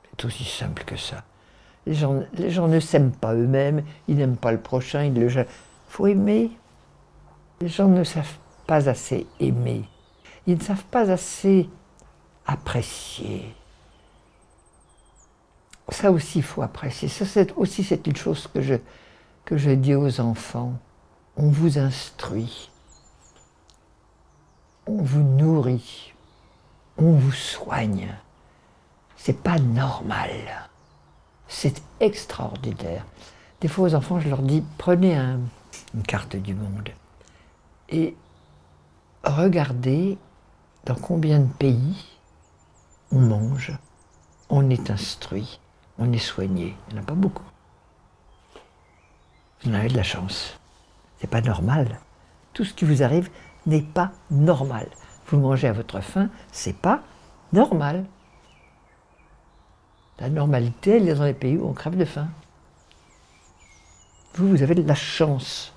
C'est 0.05 0.25
aussi 0.27 0.45
simple 0.45 0.85
que 0.85 0.97
ça. 0.97 1.25
Les 1.85 1.95
gens, 1.95 2.69
ne 2.69 2.79
s'aiment 2.79 3.11
pas 3.11 3.35
eux-mêmes, 3.35 3.83
ils 4.07 4.17
n'aiment 4.17 4.37
pas 4.37 4.53
le 4.53 4.61
prochain, 4.61 5.03
ils 5.03 5.13
le 5.13 5.29
Il 5.29 5.47
faut 5.89 6.07
aimer. 6.07 6.53
Les 7.61 7.67
gens 7.67 7.89
ne 7.89 8.05
savent 8.05 8.39
pas 8.69 8.89
assez 8.89 9.27
aimer. 9.41 9.83
Ils 10.47 10.59
ne 10.59 10.63
savent 10.63 10.85
pas 10.85 11.11
assez 11.11 11.69
apprécier. 12.47 13.53
Ça 15.89 16.13
aussi, 16.13 16.39
il 16.39 16.45
faut 16.45 16.63
apprécier. 16.63 17.09
Ça 17.09 17.25
aussi, 17.57 17.83
c'est 17.83 18.07
une 18.07 18.17
chose 18.17 18.49
que 19.45 19.57
je 19.59 19.71
dis 19.73 19.97
aux 19.97 20.21
enfants. 20.21 20.75
On 21.37 21.49
vous 21.49 21.79
instruit. 21.79 22.71
On 24.87 25.03
vous 25.03 25.23
nourrit. 25.23 26.13
On 26.99 27.13
vous 27.13 27.33
soigne. 27.33 28.09
C'est 29.17 29.41
pas 29.43 29.59
normal. 29.59 30.31
C'est 31.49 31.83
extraordinaire. 32.01 33.05
Des 33.61 33.69
fois 33.69 33.89
aux 33.89 33.95
enfants, 33.95 34.19
je 34.21 34.29
leur 34.29 34.43
dis, 34.43 34.65
prenez 34.79 35.17
un- 35.17 35.41
une 35.95 36.03
carte 36.03 36.35
du 36.37 36.55
monde 36.55 36.89
et 37.89 38.17
regardez 39.25 40.19
dans 40.85 40.95
combien 40.95 41.39
de 41.41 41.53
pays 41.53 42.07
on 43.13 43.21
mange, 43.21 43.73
on 44.49 44.69
est 44.71 44.91
instruit, 44.91 45.61
on 45.99 46.13
est 46.13 46.19
soigné. 46.19 46.75
Il 46.89 46.95
n'y 46.95 47.01
en 47.01 47.03
a 47.03 47.07
pas 47.07 47.15
beaucoup. 47.15 47.45
Vous 49.63 49.71
en 49.71 49.75
avez 49.75 49.89
de 49.89 49.97
la 49.97 50.03
chance. 50.03 50.59
C'est 51.21 51.31
pas 51.31 51.41
normal. 51.43 52.01
Tout 52.53 52.65
ce 52.65 52.75
qui 52.75 52.85
vous 52.85 53.03
arrive 53.03 53.31
n'est 53.67 53.83
pas 53.83 54.13
normal. 54.31 54.89
Vous 55.27 55.39
mangez 55.39 55.69
à 55.69 55.73
votre 55.73 56.01
faim, 56.01 56.29
c'est 56.51 56.77
pas 56.77 57.01
normal. 57.53 58.05
La 60.19 60.29
normalité, 60.29 60.97
elle 60.97 61.09
est 61.09 61.15
dans 61.15 61.25
les 61.25 61.35
pays 61.35 61.57
où 61.57 61.67
on 61.69 61.73
crève 61.73 61.97
de 61.97 62.05
faim. 62.05 62.29
Vous, 64.35 64.49
vous 64.49 64.63
avez 64.63 64.75
de 64.75 64.83
la 64.87 64.95
chance. 64.95 65.73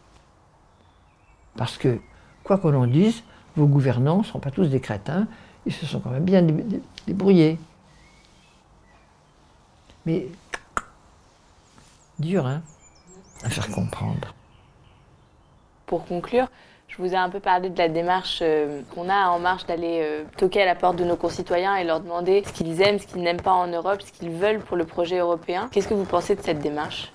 Parce 1.57 1.77
que, 1.77 1.99
quoi 2.43 2.57
qu'on 2.57 2.73
en 2.75 2.87
dise, 2.87 3.23
vos 3.55 3.65
gouvernants 3.67 4.19
ne 4.19 4.23
sont 4.23 4.39
pas 4.39 4.51
tous 4.51 4.67
des 4.67 4.79
crétins, 4.81 5.27
ils 5.65 5.73
se 5.73 5.85
sont 5.85 5.99
quand 5.99 6.09
même 6.11 6.25
bien 6.25 6.41
dé- 6.41 6.51
dé- 6.63 6.81
débrouillés. 7.07 7.57
Mais, 10.05 10.27
dur, 12.19 12.45
hein, 12.45 12.61
à 13.43 13.49
faire 13.49 13.69
comprendre. 13.71 14.33
Pour 15.85 16.05
conclure, 16.05 16.47
je 16.87 16.97
vous 16.97 17.13
ai 17.13 17.17
un 17.17 17.29
peu 17.29 17.39
parlé 17.39 17.69
de 17.69 17.77
la 17.77 17.89
démarche 17.89 18.39
euh, 18.41 18.81
qu'on 18.93 19.09
a 19.09 19.27
en 19.29 19.39
marche 19.39 19.65
d'aller 19.65 19.99
euh, 20.01 20.23
toquer 20.37 20.61
à 20.61 20.65
la 20.65 20.75
porte 20.75 20.95
de 20.97 21.03
nos 21.03 21.15
concitoyens 21.17 21.75
et 21.75 21.83
leur 21.83 21.99
demander 21.99 22.43
ce 22.45 22.53
qu'ils 22.53 22.81
aiment, 22.81 22.99
ce 22.99 23.07
qu'ils 23.07 23.21
n'aiment 23.21 23.41
pas 23.41 23.53
en 23.53 23.67
Europe, 23.67 24.01
ce 24.01 24.11
qu'ils 24.11 24.29
veulent 24.29 24.59
pour 24.59 24.77
le 24.77 24.85
projet 24.85 25.19
européen. 25.19 25.67
Qu'est-ce 25.71 25.87
que 25.87 25.93
vous 25.93 26.05
pensez 26.05 26.35
de 26.35 26.41
cette 26.41 26.59
démarche? 26.59 27.11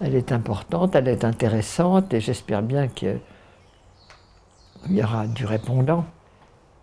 Elle 0.00 0.16
est 0.16 0.32
importante, 0.32 0.94
elle 0.96 1.08
est 1.08 1.24
intéressante 1.24 2.12
et 2.12 2.20
j'espère 2.20 2.60
bien 2.60 2.88
qu'il 2.88 3.20
y 4.90 5.02
aura 5.02 5.26
du 5.26 5.46
répondant. 5.46 6.04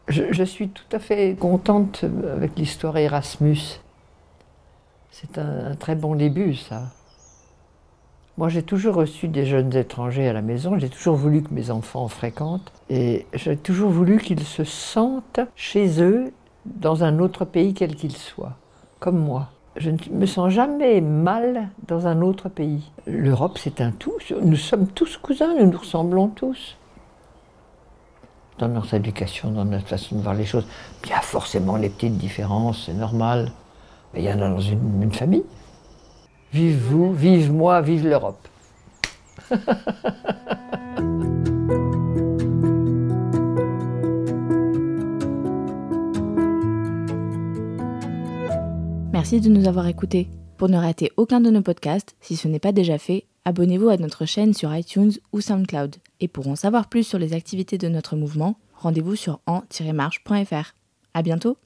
Je, 0.07 0.43
suis 0.43 0.69
tout 0.69 0.95
à 0.95 0.97
fait 0.97 1.35
contente 1.39 2.03
avec 2.33 2.57
l'histoire 2.57 2.97
Erasmus. 2.97 3.79
C'est 5.11 5.37
un 5.37 5.75
très 5.75 5.93
bon 5.93 6.15
début, 6.15 6.55
ça. 6.55 6.83
Moi, 8.39 8.47
j'ai 8.47 8.63
toujours 8.63 8.95
reçu 8.95 9.27
des 9.27 9.45
jeunes 9.45 9.75
étrangers 9.75 10.29
à 10.29 10.31
la 10.31 10.41
maison. 10.41 10.79
J'ai 10.79 10.87
toujours 10.87 11.17
voulu 11.17 11.43
que 11.43 11.53
mes 11.53 11.71
enfants 11.71 12.07
fréquentent. 12.07 12.71
Et 12.89 13.25
j'ai 13.33 13.57
toujours 13.57 13.89
voulu 13.89 14.17
qu'ils 14.17 14.45
se 14.45 14.63
sentent 14.63 15.41
chez 15.57 16.01
eux 16.01 16.31
dans 16.65 17.03
un 17.03 17.19
autre 17.19 17.43
pays 17.43 17.73
quel 17.73 17.97
qu'il 17.97 18.15
soit, 18.15 18.53
comme 19.01 19.19
moi. 19.19 19.49
Je 19.75 19.89
ne 19.89 19.97
me 20.13 20.25
sens 20.25 20.53
jamais 20.53 21.01
mal 21.01 21.67
dans 21.89 22.07
un 22.07 22.21
autre 22.21 22.47
pays. 22.47 22.89
L'Europe, 23.07 23.57
c'est 23.57 23.81
un 23.81 23.91
tout. 23.91 24.13
Nous 24.41 24.55
sommes 24.55 24.87
tous 24.87 25.17
cousins, 25.17 25.53
nous 25.59 25.69
nous 25.69 25.77
ressemblons 25.77 26.29
tous. 26.29 26.77
Dans 28.57 28.69
notre 28.69 28.93
éducation, 28.93 29.51
dans 29.51 29.65
notre 29.65 29.87
façon 29.87 30.15
de 30.15 30.21
voir 30.21 30.35
les 30.35 30.45
choses. 30.45 30.65
Il 31.03 31.09
y 31.09 31.13
a 31.13 31.19
forcément 31.19 31.75
les 31.75 31.89
petites 31.89 32.17
différences, 32.17 32.85
c'est 32.85 32.93
normal. 32.93 33.51
Mais 34.13 34.21
il 34.21 34.25
y 34.25 34.31
en 34.31 34.39
a 34.41 34.47
dans 34.47 34.61
une, 34.61 35.03
une 35.03 35.11
famille. 35.11 35.43
Vive 36.51 36.77
vous, 36.77 37.13
vive 37.13 37.51
moi, 37.51 37.81
vive 37.81 38.07
l'Europe. 38.07 38.47
Merci 49.13 49.41
de 49.41 49.49
nous 49.49 49.67
avoir 49.67 49.85
écoutés. 49.87 50.27
Pour 50.57 50.69
ne 50.69 50.77
rater 50.77 51.11
aucun 51.15 51.39
de 51.39 51.51
nos 51.51 51.61
podcasts, 51.61 52.15
si 52.19 52.35
ce 52.35 52.47
n'est 52.47 52.57
pas 52.57 52.71
déjà 52.71 52.97
fait, 52.97 53.25
abonnez-vous 53.45 53.89
à 53.89 53.97
notre 53.97 54.25
chaîne 54.25 54.55
sur 54.55 54.75
iTunes 54.75 55.11
ou 55.31 55.41
SoundCloud. 55.41 55.97
Et 56.19 56.27
pour 56.27 56.47
en 56.47 56.55
savoir 56.55 56.89
plus 56.89 57.03
sur 57.03 57.19
les 57.19 57.33
activités 57.33 57.77
de 57.77 57.89
notre 57.89 58.15
mouvement, 58.15 58.57
rendez-vous 58.73 59.15
sur 59.15 59.39
en-marche.fr. 59.45 60.73
À 61.13 61.21
bientôt! 61.21 61.57